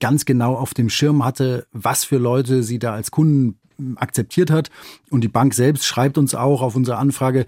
ganz 0.00 0.26
genau 0.26 0.54
auf 0.54 0.74
dem 0.74 0.90
Schirm 0.90 1.24
hatte, 1.24 1.66
was 1.72 2.04
für 2.04 2.18
Leute 2.18 2.62
sie 2.62 2.78
da 2.78 2.92
als 2.92 3.10
Kunden 3.10 3.58
akzeptiert 3.96 4.50
hat. 4.50 4.70
Und 5.10 5.22
die 5.22 5.28
Bank 5.28 5.54
selbst 5.54 5.84
schreibt 5.84 6.18
uns 6.18 6.34
auch 6.34 6.62
auf 6.62 6.76
unsere 6.76 6.98
Anfrage, 6.98 7.46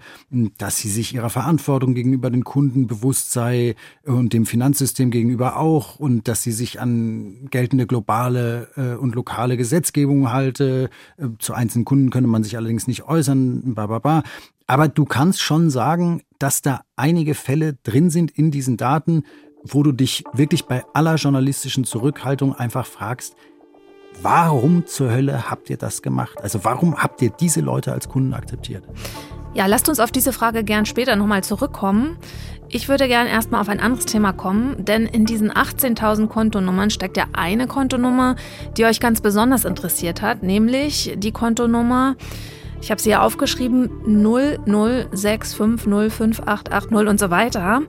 dass 0.57 0.77
sie 0.77 0.89
sich 0.89 1.13
ihrer 1.13 1.29
Verantwortung 1.29 1.93
gegenüber 1.93 2.29
den 2.29 2.43
Kunden 2.43 2.87
bewusst 2.87 3.31
sei 3.31 3.75
und 4.05 4.33
dem 4.33 4.45
Finanzsystem 4.45 5.11
gegenüber 5.11 5.57
auch 5.57 5.99
und 5.99 6.27
dass 6.27 6.43
sie 6.43 6.51
sich 6.51 6.79
an 6.79 7.47
geltende 7.49 7.87
globale 7.87 8.69
äh, 8.75 8.95
und 8.95 9.15
lokale 9.15 9.57
Gesetzgebung 9.57 10.31
halte. 10.31 10.89
Äh, 11.17 11.27
zu 11.39 11.53
einzelnen 11.53 11.85
Kunden 11.85 12.09
könne 12.09 12.27
man 12.27 12.43
sich 12.43 12.57
allerdings 12.57 12.87
nicht 12.87 13.03
äußern, 13.03 13.73
bla 13.73 13.87
bla 13.87 13.99
bla. 13.99 14.23
Aber 14.67 14.87
du 14.87 15.05
kannst 15.05 15.41
schon 15.41 15.69
sagen, 15.69 16.21
dass 16.39 16.61
da 16.61 16.81
einige 16.95 17.35
Fälle 17.35 17.75
drin 17.83 18.09
sind 18.09 18.31
in 18.31 18.51
diesen 18.51 18.77
Daten, 18.77 19.23
wo 19.63 19.83
du 19.83 19.91
dich 19.91 20.23
wirklich 20.33 20.65
bei 20.65 20.83
aller 20.93 21.15
journalistischen 21.15 21.85
Zurückhaltung 21.85 22.53
einfach 22.53 22.85
fragst, 22.85 23.35
Warum 24.21 24.85
zur 24.85 25.11
Hölle 25.11 25.49
habt 25.49 25.69
ihr 25.69 25.77
das 25.77 26.01
gemacht? 26.01 26.37
Also 26.41 26.63
warum 26.63 26.95
habt 26.95 27.21
ihr 27.21 27.29
diese 27.29 27.59
Leute 27.61 27.91
als 27.91 28.07
Kunden 28.07 28.33
akzeptiert? 28.33 28.83
Ja, 29.53 29.65
lasst 29.67 29.89
uns 29.89 29.99
auf 29.99 30.11
diese 30.11 30.33
Frage 30.33 30.63
gern 30.63 30.85
später 30.85 31.15
nochmal 31.15 31.43
zurückkommen. 31.43 32.17
Ich 32.69 32.89
würde 32.89 33.07
gern 33.07 33.27
erstmal 33.27 33.61
auf 33.61 33.69
ein 33.69 33.79
anderes 33.79 34.05
Thema 34.05 34.33
kommen, 34.33 34.83
denn 34.83 35.05
in 35.05 35.25
diesen 35.25 35.51
18.000 35.51 36.27
Kontonummern 36.27 36.89
steckt 36.89 37.17
ja 37.17 37.25
eine 37.33 37.67
Kontonummer, 37.67 38.35
die 38.77 38.85
euch 38.85 38.99
ganz 38.99 39.21
besonders 39.21 39.63
interessiert 39.63 40.23
hat, 40.23 40.41
nämlich 40.41 41.13
die 41.17 41.31
Kontonummer, 41.31 42.15
ich 42.81 42.89
habe 42.89 42.99
sie 42.99 43.11
ja 43.11 43.21
aufgeschrieben, 43.21 43.91
0065058880 44.07 47.07
und 47.07 47.19
so 47.19 47.29
weiter. 47.29 47.83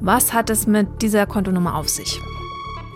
Was 0.00 0.34
hat 0.34 0.50
es 0.50 0.66
mit 0.66 1.00
dieser 1.00 1.24
Kontonummer 1.24 1.74
auf 1.74 1.88
sich? 1.88 2.20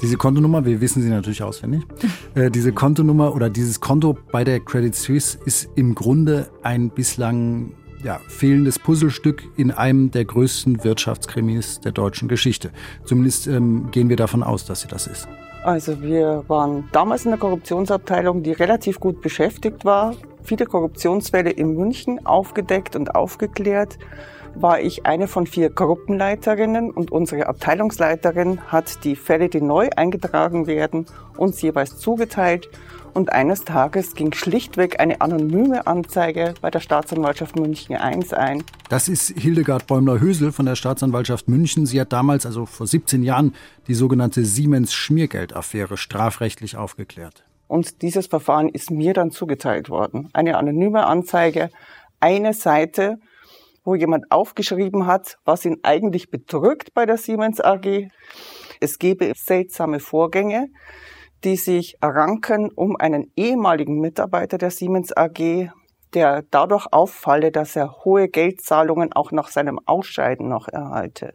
Diese 0.02 0.16
Kontonummer, 0.16 0.64
wir 0.64 0.80
wissen 0.80 1.00
sie 1.00 1.08
natürlich 1.08 1.44
auswendig, 1.44 1.82
äh, 2.34 2.50
diese 2.50 2.72
Kontonummer 2.72 3.34
oder 3.34 3.48
dieses 3.48 3.80
Konto 3.80 4.18
bei 4.32 4.42
der 4.42 4.58
Credit 4.58 4.94
Suisse 4.94 5.38
ist 5.44 5.70
im 5.76 5.94
Grunde 5.94 6.50
ein 6.62 6.90
bislang 6.90 7.72
ja, 8.02 8.20
fehlendes 8.26 8.80
Puzzlestück 8.80 9.44
in 9.56 9.70
einem 9.70 10.10
der 10.10 10.24
größten 10.24 10.82
Wirtschaftskrimis 10.82 11.80
der 11.80 11.92
deutschen 11.92 12.26
Geschichte. 12.26 12.72
Zumindest 13.04 13.46
ähm, 13.46 13.92
gehen 13.92 14.08
wir 14.08 14.16
davon 14.16 14.42
aus, 14.42 14.64
dass 14.64 14.80
sie 14.80 14.88
das 14.88 15.06
ist. 15.06 15.28
Also 15.62 16.02
wir 16.02 16.42
waren 16.48 16.88
damals 16.90 17.24
in 17.24 17.30
der 17.30 17.38
Korruptionsabteilung, 17.38 18.42
die 18.42 18.50
relativ 18.50 18.98
gut 18.98 19.20
beschäftigt 19.20 19.84
war, 19.84 20.16
viele 20.42 20.66
Korruptionsfälle 20.66 21.50
in 21.50 21.74
München 21.74 22.26
aufgedeckt 22.26 22.96
und 22.96 23.14
aufgeklärt 23.14 23.98
war 24.54 24.80
ich 24.80 25.06
eine 25.06 25.28
von 25.28 25.46
vier 25.46 25.70
Gruppenleiterinnen 25.70 26.90
und 26.90 27.10
unsere 27.10 27.46
Abteilungsleiterin 27.46 28.60
hat 28.68 29.04
die 29.04 29.16
Fälle, 29.16 29.48
die 29.48 29.60
neu 29.60 29.88
eingetragen 29.96 30.66
werden, 30.66 31.06
uns 31.36 31.60
jeweils 31.62 31.98
zugeteilt. 31.98 32.68
Und 33.14 33.32
eines 33.32 33.64
Tages 33.64 34.14
ging 34.14 34.32
schlichtweg 34.32 34.98
eine 34.98 35.20
anonyme 35.20 35.86
Anzeige 35.86 36.54
bei 36.62 36.70
der 36.70 36.80
Staatsanwaltschaft 36.80 37.56
München 37.56 37.94
I 37.94 38.34
ein. 38.34 38.64
Das 38.88 39.08
ist 39.08 39.38
Hildegard 39.38 39.86
Bäumler-Hösel 39.86 40.50
von 40.50 40.64
der 40.64 40.76
Staatsanwaltschaft 40.76 41.48
München. 41.48 41.84
Sie 41.84 42.00
hat 42.00 42.12
damals, 42.12 42.46
also 42.46 42.64
vor 42.64 42.86
17 42.86 43.22
Jahren, 43.22 43.54
die 43.86 43.94
sogenannte 43.94 44.44
Siemens-Schmiergeldaffäre 44.44 45.98
strafrechtlich 45.98 46.76
aufgeklärt. 46.76 47.44
Und 47.68 48.02
dieses 48.02 48.26
Verfahren 48.26 48.68
ist 48.68 48.90
mir 48.90 49.12
dann 49.12 49.30
zugeteilt 49.30 49.90
worden. 49.90 50.30
Eine 50.32 50.56
anonyme 50.56 51.06
Anzeige, 51.06 51.70
eine 52.20 52.54
Seite, 52.54 53.18
wo 53.84 53.94
jemand 53.94 54.30
aufgeschrieben 54.30 55.06
hat, 55.06 55.38
was 55.44 55.64
ihn 55.64 55.78
eigentlich 55.82 56.30
bedrückt 56.30 56.94
bei 56.94 57.06
der 57.06 57.16
Siemens 57.16 57.60
AG. 57.60 58.08
Es 58.80 58.98
gebe 58.98 59.32
seltsame 59.36 60.00
Vorgänge, 60.00 60.68
die 61.44 61.56
sich 61.56 61.96
ranken 62.02 62.70
um 62.74 62.96
einen 62.96 63.32
ehemaligen 63.36 64.00
Mitarbeiter 64.00 64.58
der 64.58 64.70
Siemens 64.70 65.16
AG, 65.16 65.70
der 66.14 66.42
dadurch 66.50 66.86
auffalle, 66.90 67.50
dass 67.50 67.76
er 67.76 68.04
hohe 68.04 68.28
Geldzahlungen 68.28 69.12
auch 69.12 69.32
nach 69.32 69.48
seinem 69.48 69.80
Ausscheiden 69.86 70.48
noch 70.48 70.68
erhalte. 70.68 71.34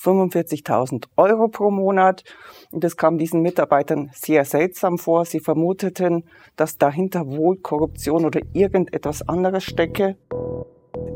45.000 0.00 1.06
Euro 1.16 1.48
pro 1.48 1.70
Monat. 1.70 2.22
Und 2.70 2.84
das 2.84 2.96
kam 2.96 3.18
diesen 3.18 3.42
Mitarbeitern 3.42 4.10
sehr 4.14 4.44
seltsam 4.44 4.96
vor. 4.98 5.24
Sie 5.24 5.40
vermuteten, 5.40 6.24
dass 6.56 6.78
dahinter 6.78 7.26
wohl 7.26 7.56
Korruption 7.56 8.24
oder 8.24 8.40
irgendetwas 8.52 9.28
anderes 9.28 9.64
stecke. 9.64 10.16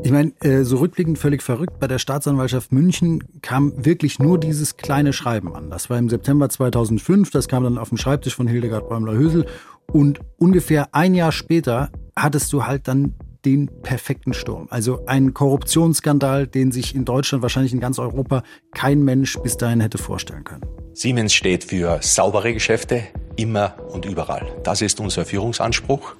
Ich 0.05 0.11
meine, 0.11 0.33
äh, 0.41 0.64
so 0.64 0.79
rückblickend 0.79 1.19
völlig 1.19 1.43
verrückt, 1.43 1.79
bei 1.79 1.87
der 1.87 1.99
Staatsanwaltschaft 1.99 2.73
München 2.73 3.23
kam 3.41 3.73
wirklich 3.85 4.19
nur 4.19 4.38
dieses 4.38 4.76
kleine 4.76 5.12
Schreiben 5.12 5.55
an. 5.55 5.71
Das 5.71 5.91
war 5.91 5.99
im 5.99 6.09
September 6.09 6.49
2005, 6.49 7.31
das 7.31 7.49
kam 7.49 7.64
dann 7.64 7.79
auf 7.79 7.91
dem 7.91 7.99
Schreibtisch 7.99 8.35
von 8.35 8.47
Hildegard 8.47 8.88
Bäumler-Hösel 8.88 9.47
und 9.93 10.21
ungefähr 10.38 10.95
ein 10.95 11.14
Jahr 11.14 11.33
später 11.33 11.91
hattest 12.17 12.52
du 12.52 12.67
halt 12.67 12.88
dann 12.88 13.14
den 13.45 13.69
perfekten 13.83 14.35
Sturm. 14.35 14.69
Also 14.71 15.05
ein 15.07 15.35
Korruptionsskandal, 15.35 16.47
den 16.47 16.73
sich 16.73 16.95
in 16.95 17.05
Deutschland, 17.05 17.43
wahrscheinlich 17.43 17.73
in 17.73 17.81
ganz 17.81 17.99
Europa, 17.99 18.43
kein 18.73 19.02
Mensch 19.02 19.38
bis 19.38 19.57
dahin 19.57 19.81
hätte 19.81 19.99
vorstellen 19.99 20.45
können. 20.45 20.62
Siemens 20.95 21.35
steht 21.35 21.64
für 21.64 21.99
saubere 22.02 22.52
Geschäfte, 22.52 23.02
immer 23.37 23.75
und 23.91 24.05
überall. 24.05 24.47
Das 24.62 24.83
ist 24.83 25.00
unser 25.00 25.25
Führungsanspruch 25.25 26.14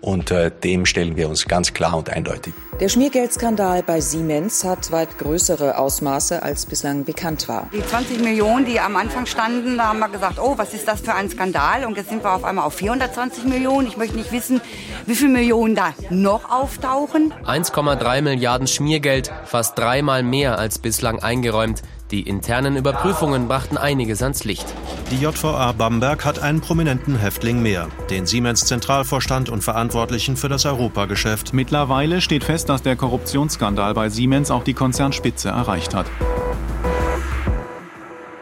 und 0.00 0.30
äh, 0.30 0.50
dem 0.50 0.86
stellen 0.86 1.16
wir 1.16 1.28
uns 1.28 1.46
ganz 1.46 1.72
klar 1.72 1.96
und 1.96 2.10
eindeutig. 2.10 2.52
Der 2.80 2.88
Schmiergeldskandal 2.88 3.82
bei 3.82 4.00
Siemens 4.00 4.62
hat 4.62 4.92
weit 4.92 5.18
größere 5.18 5.78
Ausmaße, 5.78 6.44
als 6.44 6.64
bislang 6.64 7.02
bekannt 7.04 7.48
war. 7.48 7.68
Die 7.72 7.84
20 7.84 8.20
Millionen, 8.20 8.66
die 8.66 8.78
am 8.78 8.94
Anfang 8.94 9.26
standen, 9.26 9.76
da 9.78 9.88
haben 9.88 9.98
wir 9.98 10.08
gesagt, 10.08 10.38
oh, 10.38 10.54
was 10.56 10.72
ist 10.74 10.86
das 10.86 11.00
für 11.00 11.12
ein 11.12 11.28
Skandal? 11.28 11.84
Und 11.86 11.96
jetzt 11.96 12.10
sind 12.10 12.22
wir 12.22 12.32
auf 12.32 12.44
einmal 12.44 12.64
auf 12.64 12.74
420 12.74 13.46
Millionen. 13.46 13.88
Ich 13.88 13.96
möchte 13.96 14.16
nicht 14.16 14.30
wissen, 14.30 14.60
wie 15.06 15.16
viele 15.16 15.32
Millionen 15.32 15.74
da 15.74 15.92
noch 16.10 16.52
auftauchen. 16.52 17.34
1,3 17.44 18.22
Milliarden 18.22 18.68
Schmiergeld, 18.68 19.32
fast 19.44 19.76
dreimal 19.76 20.22
mehr 20.22 20.60
als 20.60 20.78
bislang 20.78 21.18
eingeräumt. 21.18 21.82
Die 22.10 22.22
internen 22.22 22.76
Überprüfungen 22.76 23.48
brachten 23.48 23.76
einiges 23.76 24.22
ans 24.22 24.44
Licht. 24.44 24.64
Die 25.10 25.16
JVA 25.16 25.72
Bamberg 25.72 26.24
hat 26.24 26.38
einen 26.38 26.62
prominenten 26.62 27.18
Häftling 27.18 27.60
mehr, 27.60 27.88
den 28.08 28.24
Siemens 28.24 28.64
Zentralvorstand 28.64 29.50
und 29.50 29.62
Verantwortlichen 29.62 30.38
für 30.38 30.48
das 30.48 30.64
Europageschäft. 30.64 31.52
Mittlerweile 31.52 32.22
steht 32.22 32.44
fest, 32.44 32.67
dass 32.68 32.82
der 32.82 32.96
Korruptionsskandal 32.96 33.94
bei 33.94 34.08
Siemens 34.08 34.50
auch 34.50 34.64
die 34.64 34.74
Konzernspitze 34.74 35.48
erreicht 35.48 35.94
hat. 35.94 36.06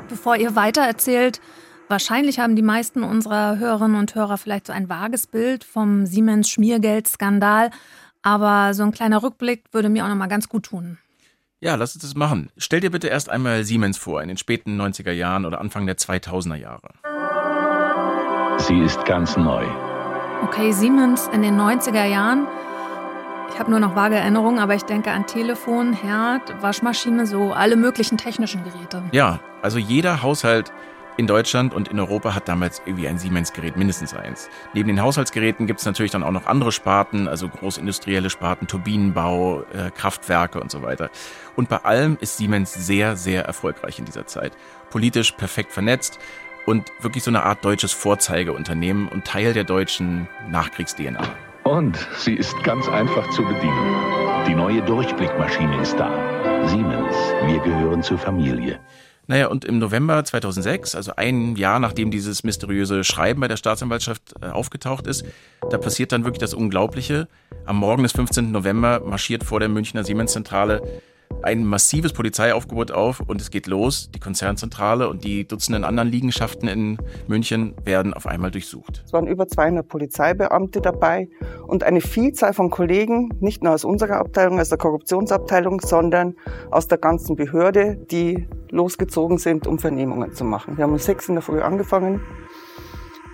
Bevor 0.08 0.36
ihr 0.36 0.56
weitererzählt, 0.56 1.40
wahrscheinlich 1.88 2.38
haben 2.38 2.56
die 2.56 2.62
meisten 2.62 3.04
unserer 3.04 3.58
Hörerinnen 3.58 3.96
und 3.96 4.14
Hörer 4.14 4.38
vielleicht 4.38 4.66
so 4.66 4.72
ein 4.72 4.88
vages 4.88 5.26
Bild 5.26 5.64
vom 5.64 6.06
Siemens 6.06 6.48
Schmiergeldskandal, 6.48 7.70
aber 8.22 8.74
so 8.74 8.82
ein 8.82 8.92
kleiner 8.92 9.22
Rückblick 9.22 9.64
würde 9.72 9.88
mir 9.88 10.04
auch 10.04 10.08
noch 10.08 10.16
mal 10.16 10.26
ganz 10.26 10.48
gut 10.48 10.64
tun. 10.64 10.98
Ja, 11.60 11.74
lass 11.76 11.94
uns 11.94 12.02
das 12.02 12.14
machen. 12.14 12.50
Stell 12.56 12.80
dir 12.80 12.90
bitte 12.90 13.08
erst 13.08 13.30
einmal 13.30 13.64
Siemens 13.64 13.96
vor, 13.96 14.20
in 14.20 14.28
den 14.28 14.36
späten 14.36 14.80
90er 14.80 15.12
Jahren 15.12 15.46
oder 15.46 15.60
Anfang 15.60 15.86
der 15.86 15.96
2000er 15.96 16.56
Jahre. 16.56 16.90
Sie 18.58 18.78
ist 18.80 19.04
ganz 19.04 19.36
neu. 19.36 19.64
Okay, 20.42 20.72
Siemens 20.72 21.28
in 21.32 21.42
den 21.42 21.58
90er 21.58 22.04
Jahren. 22.04 22.46
Ich 23.56 23.60
habe 23.60 23.70
nur 23.70 23.80
noch 23.80 23.96
vage 23.96 24.16
Erinnerungen, 24.16 24.58
aber 24.58 24.74
ich 24.74 24.82
denke 24.82 25.12
an 25.12 25.26
Telefon, 25.26 25.94
Herd, 25.94 26.62
Waschmaschine, 26.62 27.26
so 27.26 27.54
alle 27.54 27.76
möglichen 27.76 28.18
technischen 28.18 28.62
Geräte. 28.64 29.02
Ja, 29.12 29.40
also 29.62 29.78
jeder 29.78 30.20
Haushalt 30.20 30.74
in 31.16 31.26
Deutschland 31.26 31.72
und 31.72 31.88
in 31.88 31.98
Europa 31.98 32.34
hat 32.34 32.48
damals 32.48 32.82
irgendwie 32.84 33.08
ein 33.08 33.16
Siemens-Gerät, 33.16 33.78
mindestens 33.78 34.12
eins. 34.12 34.50
Neben 34.74 34.88
den 34.88 35.00
Haushaltsgeräten 35.00 35.66
gibt 35.66 35.80
es 35.80 35.86
natürlich 35.86 36.12
dann 36.12 36.22
auch 36.22 36.32
noch 36.32 36.44
andere 36.44 36.70
Sparten, 36.70 37.28
also 37.28 37.48
großindustrielle 37.48 38.28
Sparten, 38.28 38.66
Turbinenbau, 38.66 39.62
äh, 39.72 39.90
Kraftwerke 39.90 40.60
und 40.60 40.70
so 40.70 40.82
weiter. 40.82 41.08
Und 41.56 41.70
bei 41.70 41.78
allem 41.78 42.18
ist 42.20 42.36
Siemens 42.36 42.74
sehr, 42.74 43.16
sehr 43.16 43.46
erfolgreich 43.46 43.98
in 43.98 44.04
dieser 44.04 44.26
Zeit. 44.26 44.52
Politisch 44.90 45.32
perfekt 45.32 45.72
vernetzt 45.72 46.18
und 46.66 46.92
wirklich 47.00 47.24
so 47.24 47.30
eine 47.30 47.44
Art 47.44 47.64
deutsches 47.64 47.94
Vorzeigeunternehmen 47.94 49.08
und 49.08 49.24
Teil 49.24 49.54
der 49.54 49.64
deutschen 49.64 50.28
Nachkriegs-DNA. 50.50 51.22
Und 51.66 51.98
sie 52.16 52.34
ist 52.34 52.54
ganz 52.62 52.88
einfach 52.88 53.28
zu 53.30 53.42
bedienen. 53.42 54.46
Die 54.46 54.54
neue 54.54 54.82
Durchblickmaschine 54.82 55.82
ist 55.82 55.96
da. 55.98 56.68
Siemens, 56.68 57.12
wir 57.44 57.58
gehören 57.58 58.04
zur 58.04 58.18
Familie. 58.18 58.78
Naja, 59.26 59.48
und 59.48 59.64
im 59.64 59.80
November 59.80 60.24
2006, 60.24 60.94
also 60.94 61.16
ein 61.16 61.56
Jahr 61.56 61.80
nachdem 61.80 62.12
dieses 62.12 62.44
mysteriöse 62.44 63.02
Schreiben 63.02 63.40
bei 63.40 63.48
der 63.48 63.56
Staatsanwaltschaft 63.56 64.34
äh, 64.40 64.46
aufgetaucht 64.46 65.08
ist, 65.08 65.24
da 65.68 65.76
passiert 65.76 66.12
dann 66.12 66.22
wirklich 66.22 66.38
das 66.38 66.54
Unglaubliche. 66.54 67.26
Am 67.64 67.78
Morgen 67.78 68.04
des 68.04 68.12
15. 68.12 68.52
November 68.52 69.00
marschiert 69.04 69.42
vor 69.42 69.58
der 69.58 69.68
Münchner 69.68 70.04
Siemens-Zentrale 70.04 70.82
ein 71.42 71.64
massives 71.64 72.12
Polizeiaufgebot 72.12 72.90
auf 72.90 73.20
und 73.20 73.40
es 73.40 73.50
geht 73.50 73.66
los. 73.66 74.10
Die 74.14 74.20
Konzernzentrale 74.20 75.08
und 75.08 75.24
die 75.24 75.46
Dutzenden 75.46 75.84
anderen 75.84 76.08
Liegenschaften 76.08 76.68
in 76.68 76.98
München 77.26 77.74
werden 77.84 78.14
auf 78.14 78.26
einmal 78.26 78.50
durchsucht. 78.50 79.02
Es 79.06 79.12
waren 79.12 79.26
über 79.26 79.46
200 79.46 79.86
Polizeibeamte 79.86 80.80
dabei 80.80 81.28
und 81.66 81.84
eine 81.84 82.00
Vielzahl 82.00 82.52
von 82.52 82.70
Kollegen, 82.70 83.30
nicht 83.40 83.62
nur 83.62 83.74
aus 83.74 83.84
unserer 83.84 84.16
Abteilung, 84.16 84.60
aus 84.60 84.68
der 84.68 84.78
Korruptionsabteilung, 84.78 85.80
sondern 85.80 86.34
aus 86.70 86.88
der 86.88 86.98
ganzen 86.98 87.36
Behörde, 87.36 87.96
die 88.10 88.48
losgezogen 88.70 89.38
sind, 89.38 89.66
um 89.66 89.78
Vernehmungen 89.78 90.32
zu 90.32 90.44
machen. 90.44 90.76
Wir 90.76 90.84
haben 90.84 90.92
um 90.92 90.98
sechs 90.98 91.28
in 91.28 91.34
der 91.34 91.42
Früh 91.42 91.60
angefangen. 91.60 92.20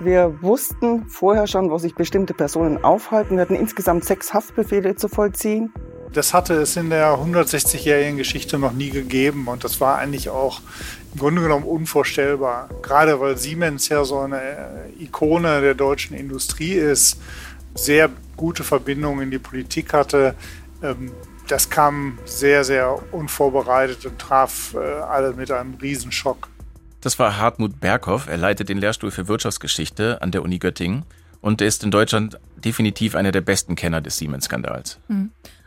Wir 0.00 0.42
wussten 0.42 1.06
vorher 1.06 1.46
schon, 1.46 1.70
wo 1.70 1.78
sich 1.78 1.94
bestimmte 1.94 2.34
Personen 2.34 2.82
aufhalten. 2.82 3.36
Wir 3.36 3.42
hatten 3.42 3.54
insgesamt 3.54 4.04
sechs 4.04 4.34
Haftbefehle 4.34 4.96
zu 4.96 5.08
vollziehen. 5.08 5.72
Das 6.12 6.34
hatte 6.34 6.54
es 6.54 6.76
in 6.76 6.90
der 6.90 7.14
160-jährigen 7.14 8.18
Geschichte 8.18 8.58
noch 8.58 8.72
nie 8.72 8.90
gegeben 8.90 9.48
und 9.48 9.64
das 9.64 9.80
war 9.80 9.96
eigentlich 9.96 10.28
auch 10.28 10.60
im 11.14 11.20
Grunde 11.20 11.40
genommen 11.40 11.64
unvorstellbar. 11.64 12.68
Gerade 12.82 13.18
weil 13.18 13.38
Siemens 13.38 13.88
ja 13.88 14.04
so 14.04 14.20
eine 14.20 14.90
Ikone 14.98 15.62
der 15.62 15.74
deutschen 15.74 16.14
Industrie 16.14 16.74
ist, 16.74 17.18
sehr 17.74 18.10
gute 18.36 18.62
Verbindungen 18.62 19.22
in 19.22 19.30
die 19.30 19.38
Politik 19.38 19.94
hatte. 19.94 20.34
Ähm, 20.82 21.12
das 21.48 21.70
kam 21.70 22.18
sehr, 22.26 22.64
sehr 22.64 22.98
unvorbereitet 23.12 24.04
und 24.04 24.18
traf 24.18 24.74
äh, 24.74 24.78
alle 24.78 25.32
mit 25.32 25.50
einem 25.50 25.74
Riesenschock. 25.74 26.48
Das 27.00 27.18
war 27.18 27.38
Hartmut 27.38 27.80
Berghoff. 27.80 28.28
Er 28.28 28.36
leitet 28.36 28.68
den 28.68 28.78
Lehrstuhl 28.78 29.10
für 29.10 29.28
Wirtschaftsgeschichte 29.28 30.20
an 30.20 30.30
der 30.30 30.42
Uni 30.42 30.58
Göttingen 30.58 31.04
und 31.40 31.62
er 31.62 31.68
ist 31.68 31.82
in 31.82 31.90
Deutschland 31.90 32.38
definitiv 32.56 33.14
einer 33.14 33.32
der 33.32 33.40
besten 33.40 33.74
Kenner 33.74 34.00
des 34.00 34.18
Siemens-Skandals. 34.18 35.00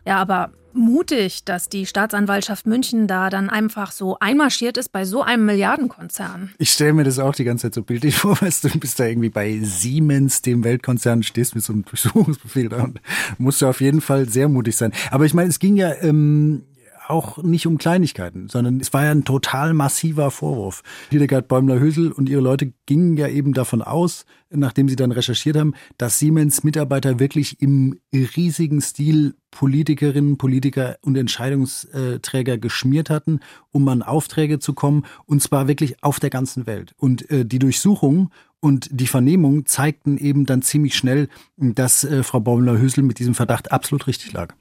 Ja, 0.05 0.17
aber 0.17 0.51
mutig, 0.75 1.43
dass 1.45 1.69
die 1.69 1.85
Staatsanwaltschaft 1.85 2.67
München 2.67 3.07
da 3.07 3.29
dann 3.29 3.49
einfach 3.49 3.91
so 3.91 4.17
einmarschiert 4.19 4.77
ist 4.77 4.91
bei 4.91 5.05
so 5.05 5.21
einem 5.21 5.45
Milliardenkonzern. 5.45 6.51
Ich 6.57 6.71
stelle 6.71 6.93
mir 6.93 7.03
das 7.03 7.17
auch 7.17 7.33
die 7.33 7.43
ganze 7.45 7.67
Zeit 7.67 7.75
so 7.75 7.81
bildlich 7.81 8.15
vor, 8.15 8.39
weißt 8.41 8.65
du, 8.65 8.79
bist 8.79 8.99
da 8.99 9.05
irgendwie 9.05 9.29
bei 9.29 9.59
Siemens, 9.63 10.41
dem 10.41 10.63
Weltkonzern, 10.63 11.23
stehst 11.23 11.55
mit 11.55 11.63
so 11.63 11.73
einem 11.73 11.85
Durchsuchungsbefehl 11.89 12.69
da 12.69 12.83
und 12.83 13.01
musst 13.37 13.61
du 13.61 13.67
auf 13.67 13.81
jeden 13.81 14.01
Fall 14.01 14.29
sehr 14.29 14.49
mutig 14.49 14.75
sein. 14.75 14.91
Aber 15.11 15.25
ich 15.25 15.33
meine, 15.33 15.49
es 15.49 15.59
ging 15.59 15.75
ja 15.75 15.93
ähm, 16.01 16.63
auch 17.09 17.41
nicht 17.43 17.67
um 17.67 17.77
Kleinigkeiten, 17.77 18.47
sondern 18.49 18.79
es 18.79 18.93
war 18.93 19.05
ja 19.05 19.11
ein 19.11 19.23
total 19.23 19.73
massiver 19.73 20.31
Vorwurf. 20.31 20.83
Hildegard 21.09 21.47
Bäumler-Hösel 21.47 22.11
und 22.11 22.29
ihre 22.29 22.41
Leute 22.41 22.73
gingen 22.85 23.17
ja 23.17 23.27
eben 23.27 23.53
davon 23.53 23.81
aus, 23.81 24.25
nachdem 24.49 24.89
sie 24.89 24.95
dann 24.95 25.11
recherchiert 25.11 25.57
haben, 25.57 25.73
dass 25.97 26.19
Siemens 26.19 26.63
Mitarbeiter 26.63 27.19
wirklich 27.19 27.61
im 27.61 27.99
riesigen 28.13 28.81
Stil 28.81 29.35
Politikerinnen, 29.51 30.37
Politiker 30.37 30.97
und 31.01 31.15
Entscheidungsträger 31.15 32.57
geschmiert 32.57 33.09
hatten, 33.09 33.39
um 33.71 33.87
an 33.87 34.01
Aufträge 34.01 34.59
zu 34.59 34.73
kommen, 34.73 35.05
und 35.25 35.41
zwar 35.41 35.67
wirklich 35.67 36.03
auf 36.03 36.19
der 36.19 36.29
ganzen 36.29 36.67
Welt. 36.67 36.93
Und 36.97 37.29
äh, 37.31 37.45
die 37.45 37.59
Durchsuchung 37.59 38.31
und 38.59 38.89
die 38.91 39.07
Vernehmung 39.07 39.65
zeigten 39.65 40.17
eben 40.17 40.45
dann 40.45 40.61
ziemlich 40.61 40.95
schnell, 40.95 41.29
dass 41.57 42.03
äh, 42.03 42.23
Frau 42.23 42.39
Baumler-Hösel 42.39 43.03
mit 43.03 43.19
diesem 43.19 43.35
Verdacht 43.35 43.71
absolut 43.71 44.07
richtig 44.07 44.33
lag. 44.33 44.55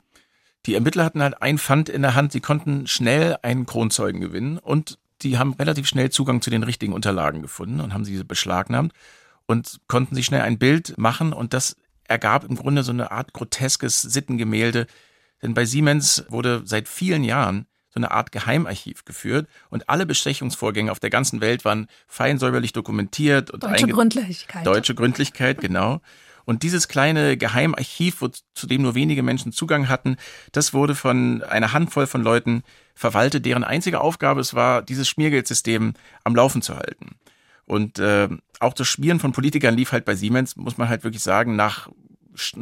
Die 0.66 0.74
Ermittler 0.74 1.04
hatten 1.04 1.22
halt 1.22 1.42
ein 1.42 1.58
Pfand 1.58 1.88
in 1.88 2.02
der 2.02 2.14
Hand, 2.14 2.32
sie 2.32 2.40
konnten 2.40 2.86
schnell 2.86 3.36
einen 3.42 3.66
Kronzeugen 3.66 4.20
gewinnen 4.20 4.58
und 4.58 4.98
die 5.22 5.38
haben 5.38 5.54
relativ 5.54 5.86
schnell 5.86 6.10
Zugang 6.10 6.40
zu 6.42 6.50
den 6.50 6.62
richtigen 6.62 6.92
Unterlagen 6.92 7.42
gefunden 7.42 7.80
und 7.80 7.92
haben 7.92 8.04
sie 8.04 8.22
beschlagnahmt 8.24 8.92
und 9.46 9.80
konnten 9.86 10.14
sich 10.14 10.26
schnell 10.26 10.40
ein 10.42 10.58
Bild 10.58 10.96
machen 10.96 11.32
und 11.32 11.54
das 11.54 11.76
ergab 12.06 12.44
im 12.44 12.56
Grunde 12.56 12.82
so 12.82 12.92
eine 12.92 13.10
Art 13.10 13.32
groteskes 13.32 14.02
Sittengemälde, 14.02 14.86
denn 15.42 15.54
bei 15.54 15.64
Siemens 15.64 16.24
wurde 16.28 16.62
seit 16.64 16.88
vielen 16.88 17.24
Jahren 17.24 17.66
so 17.90 18.00
eine 18.00 18.10
Art 18.10 18.32
Geheimarchiv 18.32 19.04
geführt 19.04 19.46
und 19.70 19.88
alle 19.88 20.04
Bestechungsvorgänge 20.04 20.90
auf 20.90 20.98
der 20.98 21.10
ganzen 21.10 21.40
Welt 21.40 21.64
waren 21.64 21.86
fein 22.08 22.38
säuberlich 22.38 22.72
dokumentiert. 22.72 23.50
Und 23.50 23.62
deutsche 23.62 23.86
Gründlichkeit. 23.86 24.66
Deutsche 24.66 24.94
Gründlichkeit, 24.94 25.60
genau. 25.60 26.00
Und 26.44 26.62
dieses 26.62 26.88
kleine 26.88 27.36
Geheimarchiv, 27.36 28.20
wo, 28.20 28.28
zu 28.54 28.66
dem 28.66 28.82
nur 28.82 28.94
wenige 28.94 29.22
Menschen 29.22 29.52
Zugang 29.52 29.88
hatten, 29.88 30.16
das 30.52 30.74
wurde 30.74 30.94
von 30.94 31.42
einer 31.42 31.72
Handvoll 31.72 32.06
von 32.06 32.22
Leuten 32.22 32.62
verwaltet, 32.94 33.46
deren 33.46 33.64
einzige 33.64 34.00
Aufgabe 34.00 34.40
es 34.40 34.54
war, 34.54 34.82
dieses 34.82 35.08
Schmiergeldsystem 35.08 35.94
am 36.22 36.34
Laufen 36.34 36.62
zu 36.62 36.76
halten. 36.76 37.16
Und 37.66 37.98
äh, 37.98 38.28
auch 38.60 38.74
das 38.74 38.88
Schmieren 38.88 39.20
von 39.20 39.32
Politikern 39.32 39.74
lief 39.74 39.92
halt 39.92 40.04
bei 40.04 40.14
Siemens, 40.14 40.56
muss 40.56 40.76
man 40.76 40.88
halt 40.88 41.02
wirklich 41.02 41.22
sagen, 41.22 41.56
nach 41.56 41.88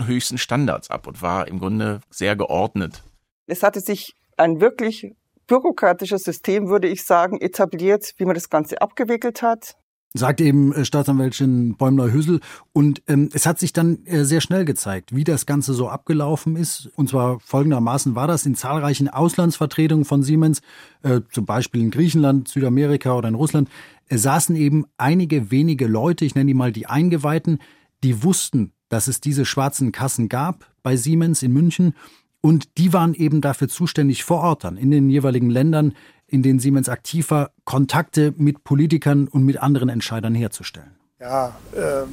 höchsten 0.06 0.38
Standards 0.38 0.90
ab 0.90 1.06
und 1.06 1.22
war 1.22 1.48
im 1.48 1.58
Grunde 1.58 2.00
sehr 2.10 2.36
geordnet. 2.36 3.02
Es 3.46 3.62
hatte 3.62 3.80
sich 3.80 4.14
ein 4.36 4.60
wirklich 4.60 5.14
bürokratisches 5.46 6.22
System, 6.22 6.68
würde 6.68 6.88
ich 6.88 7.04
sagen, 7.04 7.40
etabliert, 7.40 8.14
wie 8.16 8.24
man 8.24 8.34
das 8.34 8.48
Ganze 8.48 8.80
abgewickelt 8.80 9.42
hat 9.42 9.76
sagt 10.14 10.40
eben 10.40 10.72
äh, 10.72 10.85
Staatsanwältin 10.85 11.75
Bäumler-Hüssel. 11.77 12.40
Und 12.72 13.03
ähm, 13.07 13.31
es 13.33 13.46
hat 13.46 13.59
sich 13.59 13.72
dann 13.72 14.05
äh, 14.05 14.25
sehr 14.25 14.40
schnell 14.40 14.64
gezeigt, 14.64 15.14
wie 15.14 15.25
das 15.25 15.46
Ganze 15.46 15.75
so 15.75 15.88
abgelaufen 15.88 16.57
ist. 16.57 16.90
Und 16.96 17.09
zwar 17.09 17.40
folgendermaßen 17.40 18.14
war 18.14 18.27
das 18.27 18.46
in 18.46 18.55
zahlreichen 18.55 19.09
Auslandsvertretungen 19.09 20.05
von 20.05 20.22
Siemens, 20.22 20.61
äh, 21.03 21.20
zum 21.31 21.46
Beispiel 21.46 21.81
in 21.81 21.90
Griechenland, 21.90 22.48
Südamerika 22.48 23.14
oder 23.14 23.29
in 23.29 23.35
Russland, 23.35 23.68
äh, 24.09 24.18
saßen 24.18 24.57
eben 24.57 24.85
einige 24.98 25.51
wenige 25.51 25.87
Leute, 25.87 26.25
ich 26.25 26.35
nenne 26.35 26.48
die 26.48 26.55
mal 26.55 26.72
die 26.72 26.87
Eingeweihten, 26.87 27.59
die 28.05 28.22
wussten, 28.22 28.72
dass 28.88 29.09
es 29.09 29.20
diese 29.20 29.46
schwarzen 29.46 29.92
Kassen 29.92 30.29
gab 30.29 30.70
bei 30.83 30.96
Siemens 30.96 31.42
in 31.42 31.53
München. 31.53 31.94
Und 32.42 32.77
die 32.77 32.92
waren 32.92 33.14
eben 33.14 33.40
dafür 33.40 33.68
zuständig 33.68 34.25
vor 34.25 34.40
Ort 34.40 34.64
dann 34.64 34.77
in 34.77 34.90
den 34.90 35.09
jeweiligen 35.09 35.48
Ländern 35.48 35.94
in 36.32 36.42
denen 36.42 36.58
Siemens 36.58 36.88
aktiv 36.88 37.30
war, 37.30 37.50
Kontakte 37.64 38.32
mit 38.36 38.64
Politikern 38.64 39.28
und 39.28 39.44
mit 39.44 39.58
anderen 39.58 39.88
Entscheidern 39.88 40.34
herzustellen? 40.34 40.96
Ja, 41.20 41.54
ähm, 41.76 42.08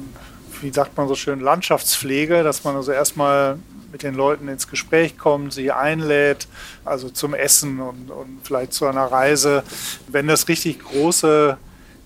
wie 0.60 0.70
sagt 0.70 0.96
man 0.96 1.08
so 1.08 1.14
schön, 1.14 1.40
Landschaftspflege, 1.40 2.42
dass 2.42 2.62
man 2.62 2.76
also 2.76 2.92
erstmal 2.92 3.58
mit 3.90 4.02
den 4.02 4.14
Leuten 4.14 4.46
ins 4.48 4.68
Gespräch 4.68 5.18
kommt, 5.18 5.52
sie 5.52 5.72
einlädt, 5.72 6.46
also 6.84 7.08
zum 7.08 7.34
Essen 7.34 7.80
und, 7.80 8.10
und 8.10 8.40
vielleicht 8.44 8.74
zu 8.74 8.86
einer 8.86 9.06
Reise. 9.06 9.64
Wenn 10.06 10.26
das 10.26 10.48
richtig 10.48 10.80
große 10.80 11.56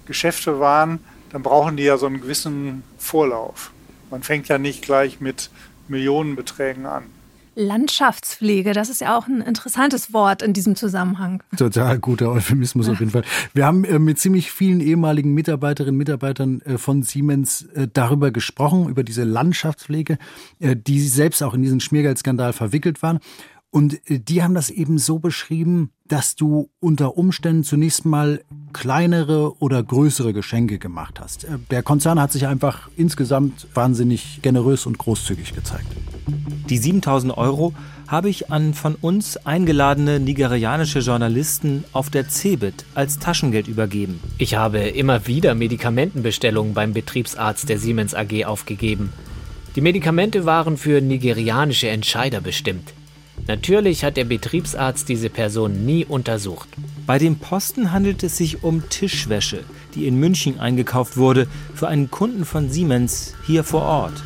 Geschäfte 0.07 0.61
waren, 0.61 1.01
dann 1.31 1.43
brauchen 1.43 1.77
die 1.77 1.83
ja 1.83 1.99
so 1.99 2.07
einen 2.07 2.21
gewissen 2.21 2.85
Vorlauf. 2.97 3.73
Man 4.11 4.23
fängt 4.23 4.49
ja 4.49 4.59
nicht 4.59 4.83
gleich 4.83 5.21
mit 5.21 5.51
Millionenbeträgen 5.89 6.87
an. 6.87 7.05
Landschaftspflege, 7.55 8.73
das 8.73 8.89
ist 8.89 9.01
ja 9.01 9.17
auch 9.17 9.27
ein 9.27 9.41
interessantes 9.41 10.13
Wort 10.13 10.43
in 10.43 10.53
diesem 10.53 10.77
Zusammenhang. 10.77 11.43
Total 11.57 11.99
guter 11.99 12.31
Euphemismus 12.31 12.89
auf 12.89 13.01
jeden 13.01 13.13
Fall. 13.13 13.25
Wir 13.53 13.67
haben 13.67 13.85
äh, 13.85 13.99
mit 13.99 14.19
ziemlich 14.19 14.51
vielen 14.51 14.81
ehemaligen 14.81 15.35
Mitarbeiterinnen 15.35 15.95
und 15.95 15.99
Mitarbeitern 15.99 16.61
äh, 16.63 16.79
von 16.79 17.03
Siemens 17.03 17.63
äh, 17.75 17.89
darüber 17.93 18.31
gesprochen, 18.31 18.89
über 18.89 19.05
diese 19.05 19.25
Landschaftspflege, 19.25 20.19
die 20.61 21.01
selbst 21.01 21.43
auch 21.43 21.55
in 21.55 21.63
diesen 21.63 21.81
Schmiergeldskandal 21.81 22.53
verwickelt 22.53 23.03
waren. 23.03 23.19
Und 23.71 24.01
die 24.09 24.43
haben 24.43 24.55
das 24.55 24.71
eben 24.71 24.99
so 24.99 25.19
beschrieben, 25.19 25.91
dass 26.07 26.37
du 26.37 26.71
unter 26.81 27.17
Umständen 27.17 27.65
zunächst 27.65 28.05
mal 28.05 28.45
kleinere 28.73 29.59
oder 29.61 29.83
größere 29.83 30.33
Geschenke 30.33 30.79
gemacht 30.79 31.21
hast. 31.21 31.47
Der 31.71 31.83
Konzern 31.83 32.21
hat 32.21 32.31
sich 32.31 32.47
einfach 32.47 32.89
insgesamt 32.97 33.67
wahnsinnig 33.75 34.41
generös 34.43 34.87
und 34.87 34.99
großzügig 34.99 35.55
gezeigt. 35.55 35.89
Die 36.71 36.79
7000 36.79 37.37
Euro 37.37 37.75
habe 38.09 38.29
ich 38.29 38.51
an 38.51 38.75
von 38.75 38.95
uns 38.95 39.37
eingeladene 39.39 40.21
nigerianische 40.21 41.01
Journalisten 41.01 41.85
auf 41.93 42.11
der 42.11 42.29
CeBIT 42.29 42.85
als 42.95 43.19
Taschengeld 43.19 43.69
übergeben. 43.69 44.21
Ich 44.39 44.55
habe 44.55 44.79
immer 44.79 45.27
wieder 45.27 45.55
Medikamentenbestellungen 45.55 46.75
beim 46.75 46.93
Betriebsarzt 46.93 47.69
der 47.69 47.79
Siemens 47.79 48.15
AG 48.15 48.45
aufgegeben. 48.45 49.13
Die 49.77 49.81
Medikamente 49.81 50.47
waren 50.47 50.77
für 50.77 51.01
nigerianische 51.01 51.89
Entscheider 51.89 52.41
bestimmt. 52.41 52.93
Natürlich 53.47 54.05
hat 54.05 54.17
der 54.17 54.25
Betriebsarzt 54.25 55.09
diese 55.09 55.29
Person 55.29 55.85
nie 55.85 56.05
untersucht. 56.05 56.69
Bei 57.07 57.19
dem 57.19 57.37
Posten 57.37 57.93
handelt 57.93 58.23
es 58.23 58.39
sich 58.39 58.63
um 58.63 58.89
Tischwäsche, 58.89 59.65
die 59.95 60.07
in 60.07 60.19
München 60.19 60.61
eingekauft 60.61 61.17
wurde 61.17 61.47
für 61.75 61.89
einen 61.89 62.11
Kunden 62.11 62.45
von 62.45 62.71
Siemens 62.71 63.35
hier 63.47 63.65
vor 63.65 63.83
Ort. 63.83 64.23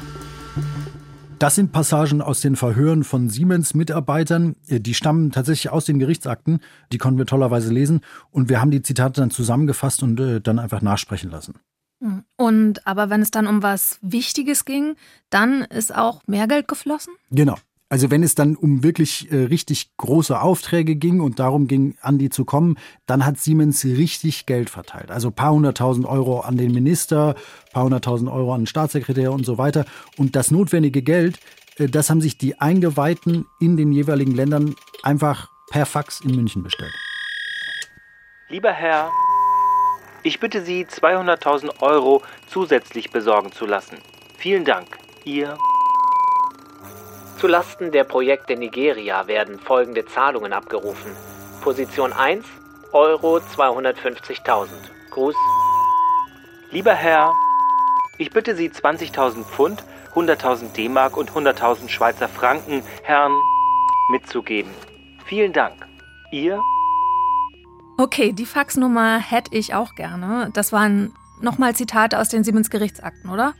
Das 1.38 1.54
sind 1.54 1.70
Passagen 1.70 2.20
aus 2.20 2.40
den 2.40 2.56
Verhören 2.56 3.04
von 3.04 3.30
Siemens-Mitarbeitern. 3.30 4.56
Die 4.68 4.94
stammen 4.94 5.30
tatsächlich 5.30 5.70
aus 5.70 5.84
den 5.84 6.00
Gerichtsakten. 6.00 6.58
Die 6.90 6.98
konnten 6.98 7.18
wir 7.18 7.26
tollerweise 7.26 7.72
lesen. 7.72 8.00
Und 8.32 8.48
wir 8.48 8.60
haben 8.60 8.72
die 8.72 8.82
Zitate 8.82 9.20
dann 9.20 9.30
zusammengefasst 9.30 10.02
und 10.02 10.18
äh, 10.18 10.40
dann 10.40 10.58
einfach 10.58 10.82
nachsprechen 10.82 11.30
lassen. 11.30 11.54
Hm. 12.02 12.24
Und 12.36 12.86
aber 12.86 13.08
wenn 13.10 13.22
es 13.22 13.30
dann 13.30 13.46
um 13.46 13.62
was 13.62 13.98
Wichtiges 14.02 14.64
ging, 14.64 14.96
dann 15.30 15.62
ist 15.62 15.94
auch 15.94 16.22
mehr 16.26 16.48
Geld 16.48 16.66
geflossen? 16.66 17.14
Genau. 17.30 17.56
Also 17.90 18.10
wenn 18.10 18.22
es 18.22 18.34
dann 18.34 18.54
um 18.54 18.82
wirklich 18.82 19.32
äh, 19.32 19.44
richtig 19.44 19.96
große 19.96 20.38
Aufträge 20.38 20.94
ging 20.94 21.20
und 21.20 21.38
darum 21.38 21.66
ging, 21.66 21.96
an 22.02 22.18
die 22.18 22.28
zu 22.28 22.44
kommen, 22.44 22.76
dann 23.06 23.24
hat 23.24 23.38
Siemens 23.38 23.84
richtig 23.84 24.44
Geld 24.44 24.68
verteilt. 24.68 25.10
Also 25.10 25.30
paar 25.30 25.52
hunderttausend 25.52 26.06
Euro 26.06 26.40
an 26.40 26.58
den 26.58 26.72
Minister, 26.72 27.34
paar 27.72 27.84
hunderttausend 27.84 28.30
Euro 28.30 28.52
an 28.52 28.62
den 28.62 28.66
Staatssekretär 28.66 29.32
und 29.32 29.46
so 29.46 29.56
weiter. 29.56 29.86
Und 30.18 30.36
das 30.36 30.50
notwendige 30.50 31.00
Geld, 31.00 31.38
äh, 31.78 31.86
das 31.86 32.10
haben 32.10 32.20
sich 32.20 32.36
die 32.36 32.60
Eingeweihten 32.60 33.46
in 33.58 33.78
den 33.78 33.90
jeweiligen 33.92 34.34
Ländern 34.34 34.74
einfach 35.02 35.48
per 35.70 35.86
Fax 35.86 36.20
in 36.20 36.34
München 36.34 36.62
bestellt. 36.62 36.94
Lieber 38.50 38.72
Herr, 38.72 39.10
ich 40.22 40.40
bitte 40.40 40.62
Sie, 40.62 40.84
200.000 40.84 41.80
Euro 41.80 42.22
zusätzlich 42.48 43.10
besorgen 43.10 43.50
zu 43.52 43.64
lassen. 43.64 43.96
Vielen 44.36 44.64
Dank. 44.66 44.98
Ihr 45.24 45.56
Zulasten 47.38 47.92
der 47.92 48.02
Projekte 48.02 48.56
Nigeria 48.56 49.28
werden 49.28 49.60
folgende 49.60 50.04
Zahlungen 50.04 50.52
abgerufen. 50.52 51.12
Position 51.60 52.12
1 52.12 52.44
Euro 52.92 53.36
250.000. 53.36 54.68
Gruß. 55.10 55.36
Lieber 56.72 56.94
Herr, 56.94 57.32
ich 58.18 58.30
bitte 58.30 58.56
Sie 58.56 58.68
20.000 58.68 59.44
Pfund, 59.44 59.84
100.000 60.16 60.72
D-Mark 60.72 61.16
und 61.16 61.30
100.000 61.30 61.88
Schweizer 61.88 62.28
Franken 62.28 62.82
Herrn 63.04 63.32
mitzugeben. 64.10 64.72
Vielen 65.26 65.52
Dank. 65.52 65.86
Ihr? 66.32 66.60
Okay, 67.98 68.32
die 68.32 68.46
Faxnummer 68.46 69.20
hätte 69.20 69.54
ich 69.54 69.74
auch 69.74 69.94
gerne. 69.94 70.50
Das 70.54 70.72
waren 70.72 71.14
nochmal 71.40 71.76
Zitate 71.76 72.18
aus 72.18 72.30
den 72.30 72.42
Siemens 72.42 72.68
Gerichtsakten, 72.68 73.30
oder? 73.30 73.54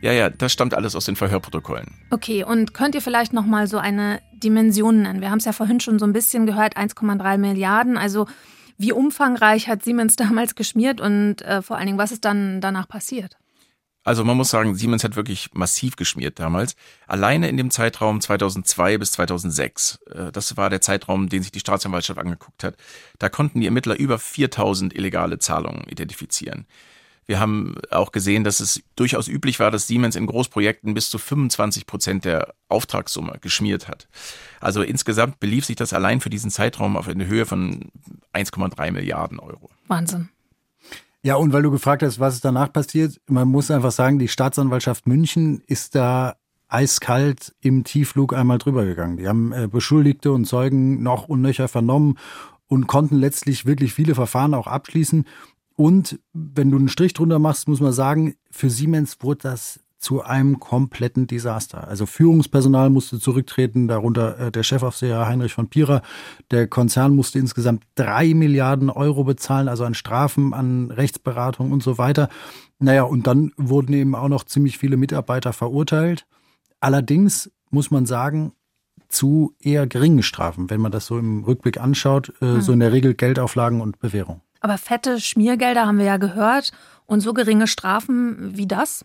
Ja, 0.00 0.12
ja, 0.12 0.28
das 0.28 0.52
stammt 0.52 0.74
alles 0.74 0.94
aus 0.94 1.06
den 1.06 1.16
Verhörprotokollen. 1.16 1.94
Okay, 2.10 2.44
und 2.44 2.74
könnt 2.74 2.94
ihr 2.94 3.00
vielleicht 3.00 3.32
noch 3.32 3.46
mal 3.46 3.66
so 3.66 3.78
eine 3.78 4.20
Dimension 4.34 5.02
nennen? 5.02 5.20
Wir 5.20 5.30
haben 5.30 5.38
es 5.38 5.46
ja 5.46 5.52
vorhin 5.52 5.80
schon 5.80 5.98
so 5.98 6.04
ein 6.04 6.12
bisschen 6.12 6.46
gehört, 6.46 6.76
1,3 6.76 7.38
Milliarden. 7.38 7.96
Also 7.96 8.26
wie 8.76 8.92
umfangreich 8.92 9.68
hat 9.68 9.82
Siemens 9.82 10.16
damals 10.16 10.54
geschmiert 10.54 11.00
und 11.00 11.42
äh, 11.42 11.62
vor 11.62 11.76
allen 11.76 11.86
Dingen, 11.86 11.98
was 11.98 12.12
ist 12.12 12.24
dann 12.24 12.60
danach 12.60 12.88
passiert? 12.88 13.36
Also 14.06 14.22
man 14.22 14.36
muss 14.36 14.50
sagen, 14.50 14.74
Siemens 14.74 15.02
hat 15.02 15.16
wirklich 15.16 15.54
massiv 15.54 15.96
geschmiert 15.96 16.38
damals. 16.38 16.76
Alleine 17.06 17.48
in 17.48 17.56
dem 17.56 17.70
Zeitraum 17.70 18.20
2002 18.20 18.98
bis 18.98 19.12
2006, 19.12 19.98
äh, 20.10 20.30
das 20.30 20.58
war 20.58 20.68
der 20.68 20.82
Zeitraum, 20.82 21.30
den 21.30 21.42
sich 21.42 21.52
die 21.52 21.60
Staatsanwaltschaft 21.60 22.18
angeguckt 22.18 22.62
hat, 22.64 22.76
da 23.18 23.30
konnten 23.30 23.60
die 23.60 23.66
Ermittler 23.66 23.98
über 23.98 24.18
4000 24.18 24.94
illegale 24.94 25.38
Zahlungen 25.38 25.84
identifizieren. 25.88 26.66
Wir 27.26 27.40
haben 27.40 27.76
auch 27.90 28.12
gesehen, 28.12 28.44
dass 28.44 28.60
es 28.60 28.82
durchaus 28.96 29.28
üblich 29.28 29.60
war, 29.60 29.70
dass 29.70 29.86
Siemens 29.86 30.16
in 30.16 30.26
Großprojekten 30.26 30.94
bis 30.94 31.10
zu 31.10 31.18
25 31.18 31.86
Prozent 31.86 32.24
der 32.24 32.54
Auftragssumme 32.68 33.38
geschmiert 33.40 33.88
hat. 33.88 34.08
Also 34.60 34.82
insgesamt 34.82 35.40
belief 35.40 35.64
sich 35.64 35.76
das 35.76 35.92
allein 35.92 36.20
für 36.20 36.30
diesen 36.30 36.50
Zeitraum 36.50 36.96
auf 36.96 37.08
eine 37.08 37.26
Höhe 37.26 37.46
von 37.46 37.90
1,3 38.34 38.92
Milliarden 38.92 39.38
Euro. 39.38 39.70
Wahnsinn. 39.88 40.28
Ja, 41.22 41.36
und 41.36 41.54
weil 41.54 41.62
du 41.62 41.70
gefragt 41.70 42.02
hast, 42.02 42.20
was 42.20 42.34
ist 42.34 42.44
danach 42.44 42.70
passiert, 42.70 43.18
man 43.26 43.48
muss 43.48 43.70
einfach 43.70 43.92
sagen, 43.92 44.18
die 44.18 44.28
Staatsanwaltschaft 44.28 45.06
München 45.06 45.62
ist 45.66 45.94
da 45.94 46.36
eiskalt 46.68 47.54
im 47.60 47.84
Tiefflug 47.84 48.34
einmal 48.34 48.58
drüber 48.58 48.84
gegangen. 48.84 49.16
Die 49.16 49.28
haben 49.28 49.52
äh, 49.52 49.66
Beschuldigte 49.66 50.32
und 50.32 50.44
Zeugen 50.44 51.02
noch 51.02 51.28
und 51.28 51.40
nöcher 51.40 51.68
vernommen 51.68 52.18
und 52.66 52.86
konnten 52.86 53.16
letztlich 53.16 53.64
wirklich 53.64 53.94
viele 53.94 54.14
Verfahren 54.14 54.52
auch 54.54 54.66
abschließen. 54.66 55.24
Und 55.76 56.20
wenn 56.32 56.70
du 56.70 56.78
einen 56.78 56.88
Strich 56.88 57.14
drunter 57.14 57.38
machst, 57.38 57.68
muss 57.68 57.80
man 57.80 57.92
sagen, 57.92 58.34
für 58.50 58.70
Siemens 58.70 59.18
wurde 59.20 59.40
das 59.42 59.80
zu 60.04 60.22
einem 60.22 60.60
kompletten 60.60 61.26
Desaster. 61.26 61.88
Also 61.88 62.04
Führungspersonal 62.04 62.90
musste 62.90 63.18
zurücktreten, 63.18 63.88
darunter 63.88 64.38
äh, 64.38 64.52
der 64.52 64.62
Chefaufseher 64.62 65.26
Heinrich 65.26 65.54
von 65.54 65.68
Pierer. 65.68 66.02
Der 66.50 66.68
Konzern 66.68 67.16
musste 67.16 67.38
insgesamt 67.38 67.84
drei 67.94 68.34
Milliarden 68.34 68.90
Euro 68.90 69.24
bezahlen, 69.24 69.66
also 69.66 69.84
an 69.84 69.94
Strafen, 69.94 70.52
an 70.52 70.90
Rechtsberatung 70.90 71.72
und 71.72 71.82
so 71.82 71.96
weiter. 71.96 72.28
Naja, 72.78 73.04
und 73.04 73.26
dann 73.26 73.52
wurden 73.56 73.94
eben 73.94 74.14
auch 74.14 74.28
noch 74.28 74.44
ziemlich 74.44 74.76
viele 74.76 74.98
Mitarbeiter 74.98 75.54
verurteilt. 75.54 76.26
Allerdings 76.80 77.50
muss 77.70 77.90
man 77.90 78.04
sagen, 78.04 78.52
zu 79.08 79.54
eher 79.58 79.86
geringen 79.86 80.22
Strafen, 80.22 80.68
wenn 80.68 80.82
man 80.82 80.92
das 80.92 81.06
so 81.06 81.18
im 81.18 81.44
Rückblick 81.44 81.80
anschaut, 81.80 82.30
äh, 82.42 82.60
so 82.60 82.72
in 82.72 82.80
der 82.80 82.92
Regel 82.92 83.14
Geldauflagen 83.14 83.80
und 83.80 84.00
Bewährung. 84.00 84.42
Aber 84.64 84.78
fette 84.78 85.20
Schmiergelder 85.20 85.86
haben 85.86 85.98
wir 85.98 86.06
ja 86.06 86.16
gehört 86.16 86.72
und 87.04 87.20
so 87.20 87.34
geringe 87.34 87.66
Strafen 87.66 88.56
wie 88.56 88.66
das? 88.66 89.04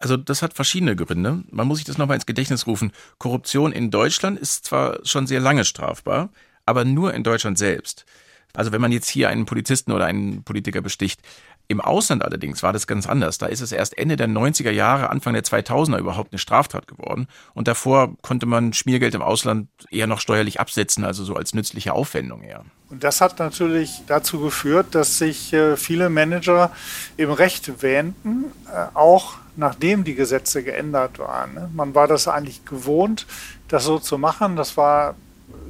Also 0.00 0.16
das 0.16 0.42
hat 0.42 0.54
verschiedene 0.54 0.96
Gründe. 0.96 1.44
Man 1.52 1.68
muss 1.68 1.78
sich 1.78 1.86
das 1.86 1.96
nochmal 1.96 2.16
ins 2.16 2.26
Gedächtnis 2.26 2.66
rufen. 2.66 2.90
Korruption 3.18 3.70
in 3.70 3.92
Deutschland 3.92 4.36
ist 4.36 4.64
zwar 4.64 4.98
schon 5.04 5.28
sehr 5.28 5.38
lange 5.38 5.64
strafbar, 5.64 6.30
aber 6.66 6.84
nur 6.84 7.14
in 7.14 7.22
Deutschland 7.22 7.56
selbst. 7.56 8.04
Also 8.52 8.72
wenn 8.72 8.80
man 8.80 8.90
jetzt 8.90 9.08
hier 9.08 9.28
einen 9.28 9.46
Polizisten 9.46 9.92
oder 9.92 10.06
einen 10.06 10.42
Politiker 10.42 10.80
besticht. 10.80 11.20
Im 11.68 11.80
Ausland 11.80 12.24
allerdings 12.24 12.64
war 12.64 12.72
das 12.72 12.88
ganz 12.88 13.06
anders. 13.06 13.38
Da 13.38 13.46
ist 13.46 13.60
es 13.60 13.70
erst 13.70 13.96
Ende 13.96 14.16
der 14.16 14.28
90er 14.28 14.72
Jahre, 14.72 15.08
Anfang 15.08 15.34
der 15.34 15.44
2000er 15.44 15.98
überhaupt 15.98 16.32
eine 16.32 16.40
Straftat 16.40 16.88
geworden. 16.88 17.28
Und 17.54 17.68
davor 17.68 18.16
konnte 18.22 18.46
man 18.46 18.72
Schmiergeld 18.72 19.14
im 19.14 19.22
Ausland 19.22 19.68
eher 19.90 20.08
noch 20.08 20.20
steuerlich 20.20 20.58
absetzen, 20.58 21.04
also 21.04 21.24
so 21.24 21.36
als 21.36 21.54
nützliche 21.54 21.92
Aufwendung 21.92 22.42
eher. 22.42 22.64
Und 22.90 23.02
das 23.02 23.20
hat 23.20 23.38
natürlich 23.38 24.02
dazu 24.06 24.40
geführt, 24.40 24.94
dass 24.94 25.18
sich 25.18 25.52
äh, 25.52 25.76
viele 25.76 26.10
Manager 26.10 26.70
im 27.16 27.30
Recht 27.30 27.82
wähnten, 27.82 28.44
äh, 28.72 28.86
auch 28.94 29.36
nachdem 29.56 30.04
die 30.04 30.14
Gesetze 30.14 30.62
geändert 30.62 31.18
waren. 31.18 31.54
Ne? 31.54 31.70
Man 31.72 31.94
war 31.94 32.06
das 32.06 32.28
eigentlich 32.28 32.64
gewohnt, 32.64 33.26
das 33.68 33.84
so 33.84 33.98
zu 33.98 34.18
machen. 34.18 34.56
Das 34.56 34.76
war 34.76 35.14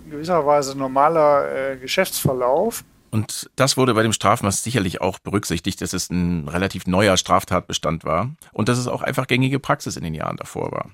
in 0.04 0.10
gewisser 0.10 0.44
Weise 0.44 0.76
normaler 0.76 1.72
äh, 1.72 1.76
Geschäftsverlauf. 1.76 2.84
Und 3.10 3.48
das 3.54 3.76
wurde 3.76 3.94
bei 3.94 4.02
dem 4.02 4.12
Strafmaß 4.12 4.64
sicherlich 4.64 5.00
auch 5.00 5.20
berücksichtigt, 5.20 5.80
dass 5.80 5.92
es 5.92 6.10
ein 6.10 6.48
relativ 6.48 6.88
neuer 6.88 7.16
Straftatbestand 7.16 8.04
war 8.04 8.30
und 8.52 8.68
dass 8.68 8.76
es 8.76 8.88
auch 8.88 9.02
einfach 9.02 9.28
gängige 9.28 9.60
Praxis 9.60 9.96
in 9.96 10.02
den 10.02 10.14
Jahren 10.14 10.36
davor 10.36 10.72
war. 10.72 10.90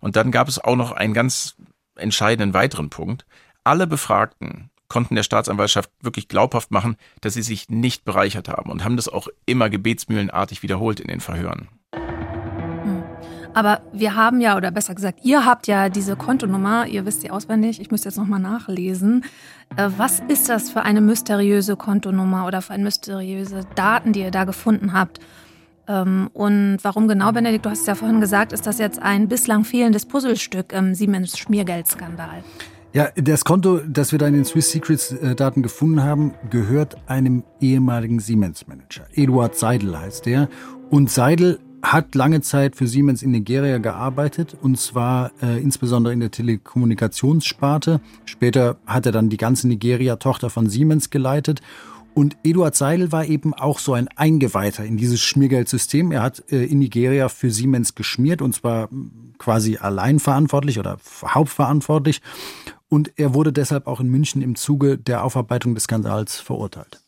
Und 0.00 0.16
dann 0.16 0.30
gab 0.30 0.48
es 0.48 0.58
auch 0.58 0.76
noch 0.76 0.92
einen 0.92 1.12
ganz 1.12 1.56
entscheidenden 1.96 2.54
weiteren 2.54 2.88
Punkt. 2.88 3.26
Alle 3.62 3.86
Befragten 3.86 4.69
konnten 4.90 5.14
der 5.14 5.22
Staatsanwaltschaft 5.22 5.90
wirklich 6.02 6.28
glaubhaft 6.28 6.70
machen, 6.70 6.96
dass 7.22 7.32
sie 7.32 7.42
sich 7.42 7.70
nicht 7.70 8.04
bereichert 8.04 8.48
haben 8.48 8.70
und 8.70 8.84
haben 8.84 8.96
das 8.96 9.08
auch 9.08 9.28
immer 9.46 9.70
gebetsmühlenartig 9.70 10.62
wiederholt 10.62 11.00
in 11.00 11.08
den 11.08 11.20
Verhören. 11.20 11.68
Hm. 11.94 13.02
Aber 13.54 13.80
wir 13.92 14.14
haben 14.14 14.40
ja, 14.40 14.56
oder 14.56 14.70
besser 14.70 14.94
gesagt, 14.94 15.20
ihr 15.24 15.44
habt 15.44 15.66
ja 15.66 15.88
diese 15.88 16.16
Kontonummer, 16.16 16.86
ihr 16.86 17.06
wisst 17.06 17.22
sie 17.22 17.30
auswendig, 17.30 17.80
ich 17.80 17.90
müsste 17.90 18.08
jetzt 18.08 18.18
nochmal 18.18 18.40
nachlesen. 18.40 19.24
Äh, 19.76 19.88
was 19.96 20.20
ist 20.28 20.48
das 20.48 20.70
für 20.70 20.82
eine 20.82 21.00
mysteriöse 21.00 21.76
Kontonummer 21.76 22.46
oder 22.46 22.60
für 22.60 22.74
eine 22.74 22.84
mysteriöse 22.84 23.62
Daten, 23.74 24.12
die 24.12 24.20
ihr 24.20 24.30
da 24.30 24.44
gefunden 24.44 24.92
habt? 24.92 25.20
Ähm, 25.88 26.30
und 26.32 26.78
warum 26.82 27.08
genau, 27.08 27.32
Benedikt, 27.32 27.66
du 27.66 27.70
hast 27.70 27.80
es 27.80 27.86
ja 27.86 27.94
vorhin 27.94 28.20
gesagt, 28.20 28.52
ist 28.52 28.66
das 28.66 28.78
jetzt 28.78 29.00
ein 29.00 29.28
bislang 29.28 29.64
fehlendes 29.64 30.06
Puzzlestück 30.06 30.72
im 30.72 30.94
Siemens-Schmiergeldskandal? 30.94 32.44
Ja, 32.92 33.10
das 33.14 33.44
Konto, 33.44 33.78
das 33.86 34.10
wir 34.10 34.18
da 34.18 34.26
in 34.26 34.34
den 34.34 34.44
Swiss 34.44 34.72
Secrets 34.72 35.12
äh, 35.12 35.36
Daten 35.36 35.62
gefunden 35.62 36.02
haben, 36.02 36.34
gehört 36.50 36.96
einem 37.08 37.44
ehemaligen 37.60 38.18
Siemens-Manager. 38.18 39.06
Eduard 39.14 39.54
Seidel 39.54 39.96
heißt 39.96 40.26
der. 40.26 40.48
Und 40.90 41.08
Seidel 41.08 41.60
hat 41.82 42.16
lange 42.16 42.40
Zeit 42.40 42.74
für 42.74 42.88
Siemens 42.88 43.22
in 43.22 43.30
Nigeria 43.30 43.78
gearbeitet 43.78 44.56
und 44.60 44.76
zwar 44.76 45.30
äh, 45.40 45.62
insbesondere 45.62 46.12
in 46.12 46.18
der 46.18 46.32
Telekommunikationssparte. 46.32 48.00
Später 48.24 48.76
hat 48.86 49.06
er 49.06 49.12
dann 49.12 49.28
die 49.28 49.36
ganze 49.36 49.68
Nigeria-Tochter 49.68 50.50
von 50.50 50.68
Siemens 50.68 51.10
geleitet. 51.10 51.60
Und 52.12 52.36
Eduard 52.42 52.74
Seidel 52.74 53.12
war 53.12 53.24
eben 53.24 53.54
auch 53.54 53.78
so 53.78 53.94
ein 53.94 54.08
Eingeweihter 54.16 54.84
in 54.84 54.96
dieses 54.96 55.20
Schmiergeldsystem. 55.20 56.10
Er 56.10 56.22
hat 56.22 56.42
äh, 56.50 56.64
in 56.64 56.80
Nigeria 56.80 57.28
für 57.28 57.52
Siemens 57.52 57.94
geschmiert 57.94 58.42
und 58.42 58.52
zwar 58.52 58.88
quasi 59.38 59.76
allein 59.76 60.18
verantwortlich 60.18 60.80
oder 60.80 60.96
hauptverantwortlich 61.24 62.20
und 62.90 63.18
er 63.18 63.32
wurde 63.32 63.54
deshalb 63.54 63.86
auch 63.86 64.00
in 64.00 64.08
München 64.08 64.42
im 64.42 64.56
Zuge 64.56 64.98
der 64.98 65.24
Aufarbeitung 65.24 65.74
des 65.74 65.84
Skandals 65.84 66.38
verurteilt. 66.38 67.00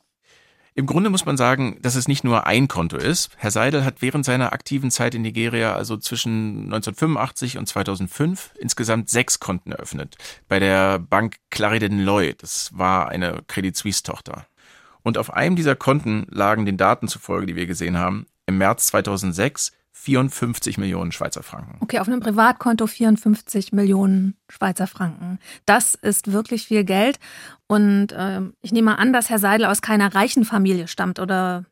Im 0.74 0.86
Grunde 0.86 1.10
muss 1.10 1.26
man 1.26 1.36
sagen, 1.36 1.76
dass 1.82 1.96
es 1.96 2.08
nicht 2.08 2.24
nur 2.24 2.46
ein 2.46 2.66
Konto 2.66 2.96
ist. 2.96 3.30
Herr 3.36 3.50
Seidel 3.50 3.84
hat 3.84 4.00
während 4.00 4.24
seiner 4.24 4.54
aktiven 4.54 4.90
Zeit 4.90 5.14
in 5.14 5.20
Nigeria, 5.20 5.74
also 5.74 5.98
zwischen 5.98 6.64
1985 6.72 7.58
und 7.58 7.66
2005, 7.66 8.54
insgesamt 8.58 9.10
sechs 9.10 9.38
Konten 9.38 9.72
eröffnet. 9.72 10.16
Bei 10.48 10.60
der 10.60 10.98
Bank 10.98 11.36
Clariden 11.50 12.00
Loy, 12.00 12.34
das 12.38 12.70
war 12.72 13.10
eine 13.10 13.42
Credit 13.48 13.76
Suisse-Tochter. 13.76 14.46
Und 15.02 15.18
auf 15.18 15.34
einem 15.34 15.56
dieser 15.56 15.76
Konten 15.76 16.26
lagen 16.30 16.64
den 16.64 16.78
Daten 16.78 17.06
zufolge, 17.06 17.46
die 17.46 17.56
wir 17.56 17.66
gesehen 17.66 17.98
haben, 17.98 18.24
im 18.46 18.56
März 18.56 18.86
2006 18.86 19.72
54 19.92 20.78
Millionen 20.78 21.12
Schweizer 21.12 21.42
Franken. 21.42 21.76
Okay, 21.80 21.98
auf 21.98 22.08
einem 22.08 22.20
Privatkonto 22.20 22.86
54 22.86 23.72
Millionen 23.72 24.36
Schweizer 24.48 24.86
Franken. 24.86 25.38
Das 25.66 25.94
ist 25.94 26.32
wirklich 26.32 26.66
viel 26.66 26.84
Geld. 26.84 27.18
Und 27.66 28.12
äh, 28.12 28.40
ich 28.62 28.72
nehme 28.72 28.98
an, 28.98 29.12
dass 29.12 29.30
Herr 29.30 29.38
Seidel 29.38 29.66
aus 29.66 29.82
keiner 29.82 30.14
reichen 30.14 30.44
Familie 30.44 30.88
stammt 30.88 31.20
oder 31.20 31.64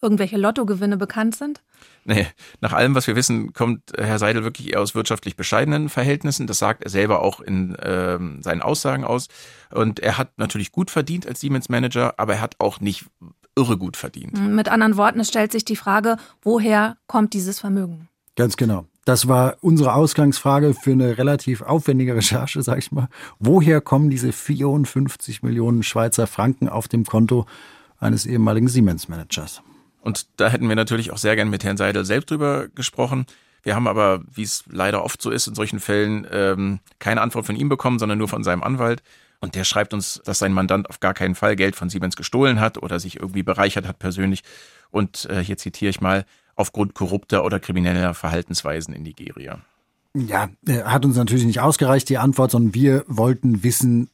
irgendwelche 0.00 0.36
Lottogewinne 0.36 0.96
bekannt 0.96 1.36
sind? 1.36 1.62
Nee, 2.04 2.26
nach 2.60 2.72
allem, 2.72 2.94
was 2.94 3.06
wir 3.06 3.16
wissen, 3.16 3.52
kommt 3.52 3.92
Herr 3.96 4.18
Seidel 4.18 4.44
wirklich 4.44 4.72
eher 4.72 4.80
aus 4.80 4.94
wirtschaftlich 4.94 5.36
bescheidenen 5.36 5.88
Verhältnissen. 5.88 6.46
Das 6.46 6.58
sagt 6.58 6.84
er 6.84 6.90
selber 6.90 7.22
auch 7.22 7.40
in 7.40 7.74
äh, 7.74 8.18
seinen 8.40 8.62
Aussagen 8.62 9.04
aus. 9.04 9.28
Und 9.70 10.00
er 10.00 10.18
hat 10.18 10.38
natürlich 10.38 10.72
gut 10.72 10.90
verdient 10.90 11.26
als 11.26 11.40
Siemens-Manager, 11.40 12.14
aber 12.16 12.34
er 12.34 12.40
hat 12.40 12.56
auch 12.58 12.80
nicht 12.80 13.06
irre 13.58 13.76
gut 13.76 13.96
verdient. 13.96 14.38
Mit 14.40 14.68
anderen 14.68 14.96
Worten, 14.96 15.20
es 15.20 15.28
stellt 15.28 15.52
sich 15.52 15.64
die 15.64 15.76
Frage, 15.76 16.16
woher 16.42 16.96
kommt 17.06 17.34
dieses 17.34 17.58
Vermögen? 17.58 18.08
Ganz 18.36 18.56
genau. 18.56 18.86
Das 19.04 19.26
war 19.26 19.56
unsere 19.62 19.94
Ausgangsfrage 19.94 20.74
für 20.74 20.92
eine 20.92 21.18
relativ 21.18 21.62
aufwendige 21.62 22.14
Recherche, 22.14 22.62
sag 22.62 22.78
ich 22.78 22.92
mal. 22.92 23.08
Woher 23.38 23.80
kommen 23.80 24.10
diese 24.10 24.32
54 24.32 25.42
Millionen 25.42 25.82
Schweizer 25.82 26.26
Franken 26.26 26.68
auf 26.68 26.88
dem 26.88 27.04
Konto 27.04 27.46
eines 27.98 28.26
ehemaligen 28.26 28.68
Siemens-Managers? 28.68 29.62
Und 30.02 30.26
da 30.36 30.48
hätten 30.48 30.68
wir 30.68 30.76
natürlich 30.76 31.10
auch 31.10 31.18
sehr 31.18 31.36
gern 31.36 31.50
mit 31.50 31.64
Herrn 31.64 31.76
Seidel 31.76 32.04
selbst 32.04 32.30
drüber 32.30 32.68
gesprochen. 32.68 33.26
Wir 33.62 33.74
haben 33.74 33.88
aber, 33.88 34.22
wie 34.32 34.42
es 34.42 34.64
leider 34.70 35.04
oft 35.04 35.20
so 35.20 35.30
ist 35.30 35.46
in 35.46 35.54
solchen 35.54 35.80
Fällen, 35.80 36.26
ähm, 36.30 36.80
keine 36.98 37.22
Antwort 37.22 37.46
von 37.46 37.56
ihm 37.56 37.68
bekommen, 37.68 37.98
sondern 37.98 38.18
nur 38.18 38.28
von 38.28 38.44
seinem 38.44 38.62
Anwalt. 38.62 39.02
Und 39.40 39.54
der 39.54 39.64
schreibt 39.64 39.94
uns, 39.94 40.20
dass 40.24 40.40
sein 40.40 40.52
Mandant 40.52 40.90
auf 40.90 41.00
gar 41.00 41.14
keinen 41.14 41.34
Fall 41.34 41.54
Geld 41.54 41.76
von 41.76 41.88
Siemens 41.88 42.16
gestohlen 42.16 42.60
hat 42.60 42.78
oder 42.78 42.98
sich 42.98 43.20
irgendwie 43.20 43.42
bereichert 43.42 43.86
hat 43.86 43.98
persönlich. 43.98 44.42
Und 44.90 45.26
äh, 45.30 45.42
hier 45.42 45.56
zitiere 45.56 45.90
ich 45.90 46.00
mal, 46.00 46.24
aufgrund 46.56 46.94
korrupter 46.94 47.44
oder 47.44 47.60
krimineller 47.60 48.14
Verhaltensweisen 48.14 48.92
in 48.92 49.04
Nigeria. 49.04 49.60
Ja, 50.14 50.48
hat 50.84 51.04
uns 51.04 51.16
natürlich 51.16 51.44
nicht 51.44 51.60
ausgereicht, 51.60 52.08
die 52.08 52.18
Antwort, 52.18 52.50
sondern 52.50 52.74
wir 52.74 53.04
wollten 53.06 53.62
wissen, 53.62 54.10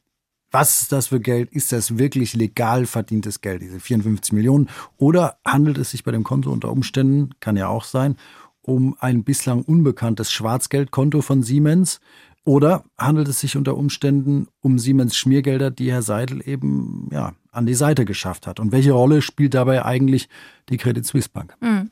was 0.51 0.83
ist 0.83 0.91
das 0.91 1.07
für 1.07 1.19
Geld? 1.19 1.51
Ist 1.51 1.71
das 1.71 1.97
wirklich 1.97 2.33
legal 2.33 2.85
verdientes 2.85 3.41
Geld, 3.41 3.61
diese 3.61 3.79
54 3.79 4.31
Millionen? 4.33 4.69
Oder 4.97 5.37
handelt 5.43 5.77
es 5.77 5.91
sich 5.91 6.03
bei 6.03 6.11
dem 6.11 6.23
Konto 6.23 6.51
unter 6.51 6.71
Umständen, 6.71 7.31
kann 7.39 7.57
ja 7.57 7.67
auch 7.67 7.83
sein, 7.83 8.15
um 8.61 8.95
ein 8.99 9.23
bislang 9.23 9.63
unbekanntes 9.63 10.31
Schwarzgeldkonto 10.31 11.21
von 11.21 11.43
Siemens? 11.43 11.99
Oder 12.45 12.83
handelt 12.95 13.27
es 13.27 13.39
sich 13.39 13.57
unter 13.57 13.75
Umständen 13.75 14.47
um 14.61 14.77
Siemens 14.77 15.17
Schmiergelder, 15.17 15.71
die 15.71 15.91
Herr 15.91 16.03
Seidel 16.03 16.47
eben 16.47 17.09
ja, 17.11 17.33
an 17.51 17.65
die 17.65 17.73
Seite 17.73 18.05
geschafft 18.05 18.45
hat? 18.45 18.59
Und 18.59 18.71
welche 18.71 18.91
Rolle 18.91 19.23
spielt 19.23 19.55
dabei 19.55 19.83
eigentlich 19.83 20.29
die 20.69 20.77
Credit 20.77 21.03
Suisse 21.03 21.29
Bank? 21.29 21.55
Mhm. 21.59 21.89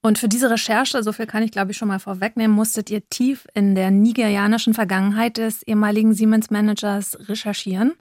Und 0.00 0.18
für 0.18 0.28
diese 0.28 0.48
Recherche, 0.48 1.02
so 1.02 1.12
viel 1.12 1.26
kann 1.26 1.42
ich 1.42 1.50
glaube 1.50 1.72
ich 1.72 1.76
schon 1.76 1.88
mal 1.88 1.98
vorwegnehmen, 1.98 2.54
musstet 2.54 2.88
ihr 2.88 3.06
tief 3.10 3.48
in 3.52 3.74
der 3.74 3.90
nigerianischen 3.90 4.74
Vergangenheit 4.74 5.36
des 5.36 5.64
ehemaligen 5.64 6.14
Siemens-Managers 6.14 7.28
recherchieren. 7.28 7.94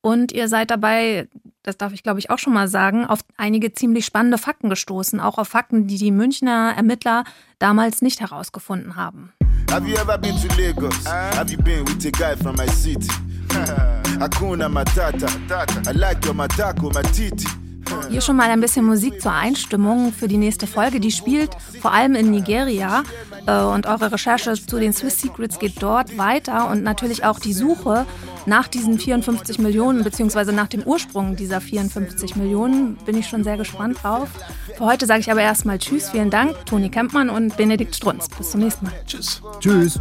Und 0.00 0.32
ihr 0.32 0.48
seid 0.48 0.70
dabei, 0.70 1.28
das 1.62 1.78
darf 1.78 1.92
ich 1.94 2.02
glaube 2.02 2.18
ich 2.18 2.28
auch 2.28 2.40
schon 2.40 2.52
mal 2.52 2.66
sagen, 2.68 3.06
auf 3.06 3.20
einige 3.36 3.72
ziemlich 3.72 4.04
spannende 4.04 4.36
Fakten 4.36 4.68
gestoßen, 4.68 5.20
auch 5.20 5.38
auf 5.38 5.48
Fakten, 5.48 5.86
die 5.86 5.96
die 5.96 6.10
Münchner 6.10 6.74
Ermittler 6.76 7.22
damals 7.60 8.02
nicht 8.02 8.20
herausgefunden 8.20 8.96
haben. 8.96 9.32
Have 9.68 9.88
you 9.88 9.96
ever 9.96 10.16
been 10.18 10.36
to 10.40 10.56
Lagos? 10.56 11.06
Eh? 11.06 11.34
Have 11.34 11.50
you 11.50 11.56
been 11.58 11.84
with 11.84 12.04
a 12.04 12.10
guy 12.10 12.34
from 12.36 12.56
my 12.56 12.66
city? 12.66 13.08
Hakuna 14.18 14.68
Matata. 14.70 15.28
I 15.88 15.92
like 15.92 16.24
your 16.24 16.34
matako, 16.34 16.92
matiti. 16.92 17.46
Hier 18.10 18.20
schon 18.20 18.36
mal 18.36 18.50
ein 18.50 18.60
bisschen 18.60 18.84
Musik 18.84 19.20
zur 19.20 19.32
Einstimmung 19.32 20.12
für 20.12 20.28
die 20.28 20.36
nächste 20.36 20.66
Folge. 20.66 21.00
Die 21.00 21.10
spielt 21.10 21.50
vor 21.80 21.92
allem 21.92 22.14
in 22.14 22.30
Nigeria 22.30 23.02
äh, 23.46 23.60
und 23.60 23.86
eure 23.86 24.12
Recherche 24.12 24.54
zu 24.54 24.78
den 24.78 24.92
Swiss 24.92 25.20
Secrets 25.20 25.58
geht 25.58 25.82
dort 25.82 26.16
weiter 26.16 26.70
und 26.70 26.82
natürlich 26.82 27.24
auch 27.24 27.38
die 27.38 27.52
Suche 27.52 28.06
nach 28.46 28.68
diesen 28.68 28.98
54 28.98 29.58
Millionen 29.58 30.04
beziehungsweise 30.04 30.52
nach 30.52 30.68
dem 30.68 30.82
Ursprung 30.82 31.36
dieser 31.36 31.60
54 31.60 32.36
Millionen 32.36 32.96
bin 32.96 33.16
ich 33.16 33.26
schon 33.26 33.44
sehr 33.44 33.56
gespannt 33.56 33.98
drauf. 34.02 34.28
Für 34.76 34.84
heute 34.84 35.06
sage 35.06 35.20
ich 35.20 35.30
aber 35.30 35.40
erstmal 35.40 35.78
Tschüss, 35.78 36.10
vielen 36.10 36.30
Dank, 36.30 36.66
Toni 36.66 36.90
Kempmann 36.90 37.30
und 37.30 37.56
Benedikt 37.56 37.94
Strunz. 37.94 38.28
Bis 38.28 38.50
zum 38.50 38.60
nächsten 38.60 38.86
Mal. 38.86 38.94
Tschüss. 39.06 39.40
Tschüss. 39.60 39.98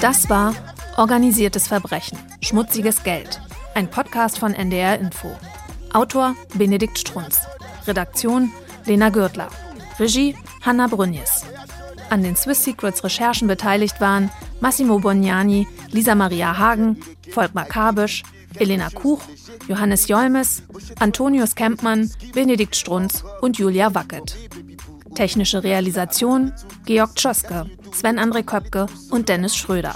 Das 0.00 0.30
war 0.30 0.54
Organisiertes 0.98 1.68
Verbrechen. 1.68 2.18
Schmutziges 2.42 3.04
Geld. 3.04 3.40
Ein 3.72 3.88
Podcast 3.88 4.36
von 4.36 4.52
NDR 4.52 4.98
Info. 4.98 5.30
Autor 5.92 6.34
Benedikt 6.54 6.98
Strunz. 6.98 7.38
Redaktion 7.86 8.50
Lena 8.84 9.08
Gürtler. 9.08 9.48
Regie 10.00 10.34
Hanna 10.60 10.88
Brünjes. 10.88 11.44
An 12.10 12.24
den 12.24 12.34
Swiss 12.34 12.64
Secrets 12.64 13.04
Recherchen 13.04 13.46
beteiligt 13.46 14.00
waren 14.00 14.28
Massimo 14.60 14.98
Bognani, 14.98 15.68
Lisa 15.92 16.16
Maria 16.16 16.58
Hagen, 16.58 16.98
Volkmar 17.30 17.66
Kabisch, 17.66 18.24
Elena 18.56 18.90
Kuch, 18.90 19.22
Johannes 19.68 20.08
Jolmes, 20.08 20.64
Antonius 20.98 21.54
Kempmann, 21.54 22.10
Benedikt 22.32 22.74
Strunz 22.74 23.22
und 23.40 23.56
Julia 23.56 23.94
Wackett. 23.94 24.34
Technische 25.14 25.62
Realisation 25.62 26.52
Georg 26.86 27.14
Tschoske, 27.14 27.66
Sven 27.92 28.18
André 28.18 28.42
Köpke 28.42 28.86
und 29.10 29.28
Dennis 29.28 29.56
Schröder. 29.56 29.94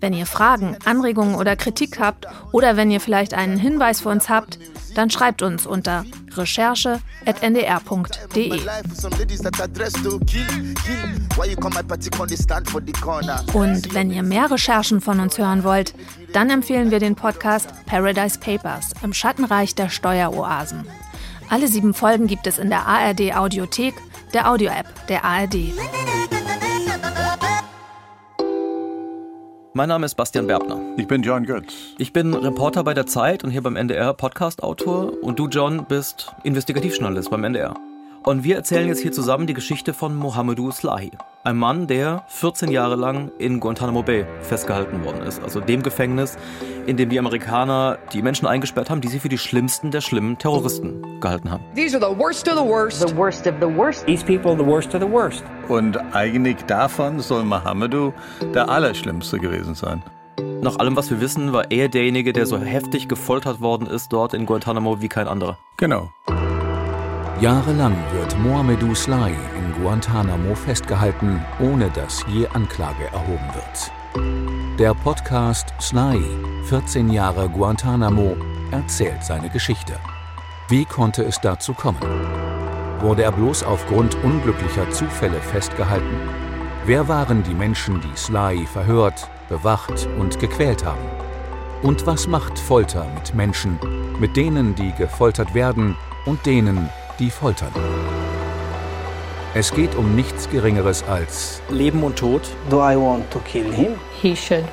Wenn 0.00 0.14
ihr 0.14 0.26
Fragen, 0.26 0.76
Anregungen 0.84 1.34
oder 1.34 1.56
Kritik 1.56 2.00
habt 2.00 2.26
oder 2.52 2.76
wenn 2.76 2.90
ihr 2.90 3.00
vielleicht 3.00 3.34
einen 3.34 3.58
Hinweis 3.58 4.00
für 4.00 4.08
uns 4.08 4.28
habt, 4.28 4.58
dann 4.94 5.10
schreibt 5.10 5.42
uns 5.42 5.66
unter 5.66 6.04
recherche.ndr.de. 6.32 8.60
Und 13.52 13.94
wenn 13.94 14.10
ihr 14.10 14.22
mehr 14.22 14.50
Recherchen 14.50 15.00
von 15.00 15.20
uns 15.20 15.38
hören 15.38 15.64
wollt, 15.64 15.94
dann 16.32 16.50
empfehlen 16.50 16.90
wir 16.90 16.98
den 16.98 17.14
Podcast 17.14 17.68
Paradise 17.86 18.38
Papers 18.38 18.90
im 19.02 19.12
Schattenreich 19.12 19.74
der 19.74 19.90
Steueroasen. 19.90 20.86
Alle 21.48 21.68
sieben 21.68 21.94
Folgen 21.94 22.26
gibt 22.26 22.46
es 22.46 22.58
in 22.58 22.68
der 22.70 22.86
ARD 22.86 23.34
Audiothek, 23.34 23.94
der 24.32 24.50
Audio-App 24.50 25.06
der 25.08 25.24
ARD. 25.24 25.72
Mein 29.72 29.88
Name 29.88 30.04
ist 30.04 30.16
Bastian 30.16 30.48
Berbner. 30.48 30.80
Ich 30.96 31.06
bin 31.06 31.22
John 31.22 31.46
Götz. 31.46 31.72
Ich 31.96 32.12
bin 32.12 32.34
Reporter 32.34 32.82
bei 32.82 32.92
der 32.92 33.06
Zeit 33.06 33.44
und 33.44 33.50
hier 33.50 33.62
beim 33.62 33.76
NDR 33.76 34.12
Podcast-Autor. 34.14 35.22
Und 35.22 35.38
du, 35.38 35.46
John, 35.46 35.86
bist 35.86 36.32
Investigativjournalist 36.42 37.30
beim 37.30 37.44
NDR. 37.44 37.76
Und 38.22 38.44
wir 38.44 38.56
erzählen 38.56 38.86
jetzt 38.86 39.00
hier 39.00 39.12
zusammen 39.12 39.46
die 39.46 39.54
Geschichte 39.54 39.94
von 39.94 40.14
Mohamedou 40.14 40.70
Slahi. 40.70 41.10
Ein 41.42 41.56
Mann, 41.56 41.86
der 41.86 42.24
14 42.28 42.70
Jahre 42.70 42.94
lang 42.94 43.30
in 43.38 43.60
Guantanamo 43.60 44.02
Bay 44.02 44.26
festgehalten 44.42 45.02
worden 45.04 45.22
ist. 45.22 45.42
Also 45.42 45.60
dem 45.60 45.82
Gefängnis, 45.82 46.36
in 46.86 46.98
dem 46.98 47.08
die 47.08 47.18
Amerikaner 47.18 47.98
die 48.12 48.20
Menschen 48.20 48.46
eingesperrt 48.46 48.90
haben, 48.90 49.00
die 49.00 49.08
sie 49.08 49.20
für 49.20 49.30
die 49.30 49.38
schlimmsten 49.38 49.90
der 49.90 50.02
schlimmen 50.02 50.36
Terroristen 50.36 51.02
gehalten 51.20 51.50
haben. 51.50 51.64
These 51.74 51.96
are 51.96 52.12
the 52.12 52.18
worst 52.18 52.46
of 52.46 52.58
the 52.58 52.64
worst. 52.64 53.08
The 53.08 53.16
worst 53.16 53.46
of 53.46 53.54
the 53.58 53.74
worst. 53.74 54.04
These 54.04 54.24
people 54.24 54.54
the 54.54 54.66
worst 54.66 54.94
of 54.94 55.00
the 55.00 55.10
worst. 55.10 55.42
Und 55.68 55.96
eigentlich 56.14 56.58
davon 56.66 57.20
soll 57.20 57.44
Mohamedou 57.44 58.12
der 58.52 58.68
Allerschlimmste 58.68 59.38
gewesen 59.38 59.74
sein. 59.74 60.02
Nach 60.60 60.78
allem, 60.78 60.94
was 60.94 61.10
wir 61.10 61.22
wissen, 61.22 61.54
war 61.54 61.70
er 61.70 61.88
derjenige, 61.88 62.34
der 62.34 62.44
so 62.44 62.58
heftig 62.58 63.08
gefoltert 63.08 63.62
worden 63.62 63.86
ist 63.86 64.12
dort 64.12 64.34
in 64.34 64.44
Guantanamo 64.44 65.00
wie 65.00 65.08
kein 65.08 65.26
anderer. 65.26 65.58
Genau. 65.78 66.10
Jahrelang 67.40 67.96
wird 68.12 68.38
Mohamedou 68.38 68.94
Slahi 68.94 69.34
in 69.56 69.82
Guantanamo 69.82 70.54
festgehalten, 70.54 71.42
ohne 71.58 71.88
dass 71.88 72.22
je 72.28 72.46
Anklage 72.48 73.06
erhoben 73.06 73.48
wird. 73.54 74.78
Der 74.78 74.92
Podcast 74.92 75.72
Slahi, 75.80 76.22
14 76.64 77.08
Jahre 77.08 77.48
Guantanamo, 77.48 78.36
erzählt 78.72 79.24
seine 79.24 79.48
Geschichte. 79.48 79.94
Wie 80.68 80.84
konnte 80.84 81.22
es 81.22 81.40
dazu 81.40 81.72
kommen? 81.72 82.02
Wurde 83.00 83.22
er 83.22 83.32
bloß 83.32 83.62
aufgrund 83.64 84.22
unglücklicher 84.22 84.90
Zufälle 84.90 85.40
festgehalten? 85.40 86.20
Wer 86.84 87.08
waren 87.08 87.42
die 87.42 87.54
Menschen, 87.54 88.02
die 88.02 88.16
Slahi 88.18 88.66
verhört, 88.66 89.30
bewacht 89.48 90.06
und 90.18 90.38
gequält 90.38 90.84
haben? 90.84 91.08
Und 91.80 92.06
was 92.06 92.26
macht 92.26 92.58
Folter 92.58 93.06
mit 93.14 93.34
Menschen, 93.34 93.78
mit 94.18 94.36
denen, 94.36 94.74
die 94.74 94.92
gefoltert 94.92 95.54
werden 95.54 95.96
und 96.26 96.44
denen, 96.44 96.90
die 97.20 97.30
foltern. 97.30 97.72
Es 99.54 99.72
geht 99.72 99.94
um 99.94 100.14
nichts 100.14 100.48
Geringeres 100.48 101.04
als 101.04 101.60
Leben 101.68 102.02
und 102.02 102.16
Tod. 102.16 102.42
Do 102.70 102.78
I 102.78 102.96
want 102.96 103.30
to 103.30 103.40
kill 103.40 103.70
him? 103.72 103.94
He 104.20 104.34
should 104.34 104.64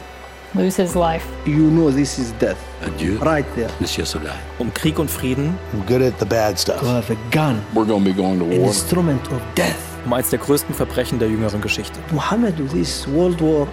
lose 0.54 0.82
his 0.82 0.96
life. 0.96 1.26
You 1.46 1.70
know 1.70 1.92
this 1.92 2.18
is 2.18 2.34
death. 2.40 2.58
Adieu, 2.86 3.18
right 3.22 3.46
there. 3.56 3.70
Monsieur 3.80 4.06
Soleil. 4.06 4.36
Um 4.60 4.74
Krieg 4.74 4.98
und 5.00 5.10
Frieden. 5.10 5.58
I'm 5.74 5.86
good 5.88 6.02
at 6.02 6.20
the 6.20 6.26
bad 6.26 6.58
stuff. 6.58 6.80
To 6.80 6.88
have 6.88 7.12
a 7.12 7.18
gun. 7.32 7.62
We're 7.74 7.86
going 7.86 8.04
to 8.04 8.12
be 8.12 8.16
going 8.16 8.40
to 8.40 8.46
war. 8.46 8.54
An 8.54 8.66
instrument 8.66 9.28
of 9.32 9.42
death. 9.56 9.82
Um 10.06 10.14
eines 10.14 10.30
der 10.30 10.40
größten 10.40 10.74
Verbrechen 10.74 11.20
der 11.20 11.30
jüngeren 11.30 11.60
Geschichte. 11.60 12.00
Muhammad, 12.12 12.56
this 12.72 13.08
World 13.08 13.42
War 13.42 13.68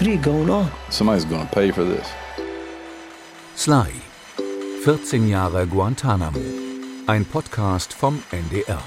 III 0.00 0.16
going 0.18 0.50
on. 0.50 0.70
Somebody's 0.90 1.24
going 1.24 1.48
to 1.48 1.54
pay 1.54 1.72
for 1.72 1.84
this. 1.84 2.06
Sly. 3.56 3.90
14 4.84 5.28
Jahre 5.28 5.66
Guantanamo. 5.66 6.61
Ein 7.06 7.24
Podcast 7.24 7.92
vom 7.92 8.22
NDR. 8.30 8.80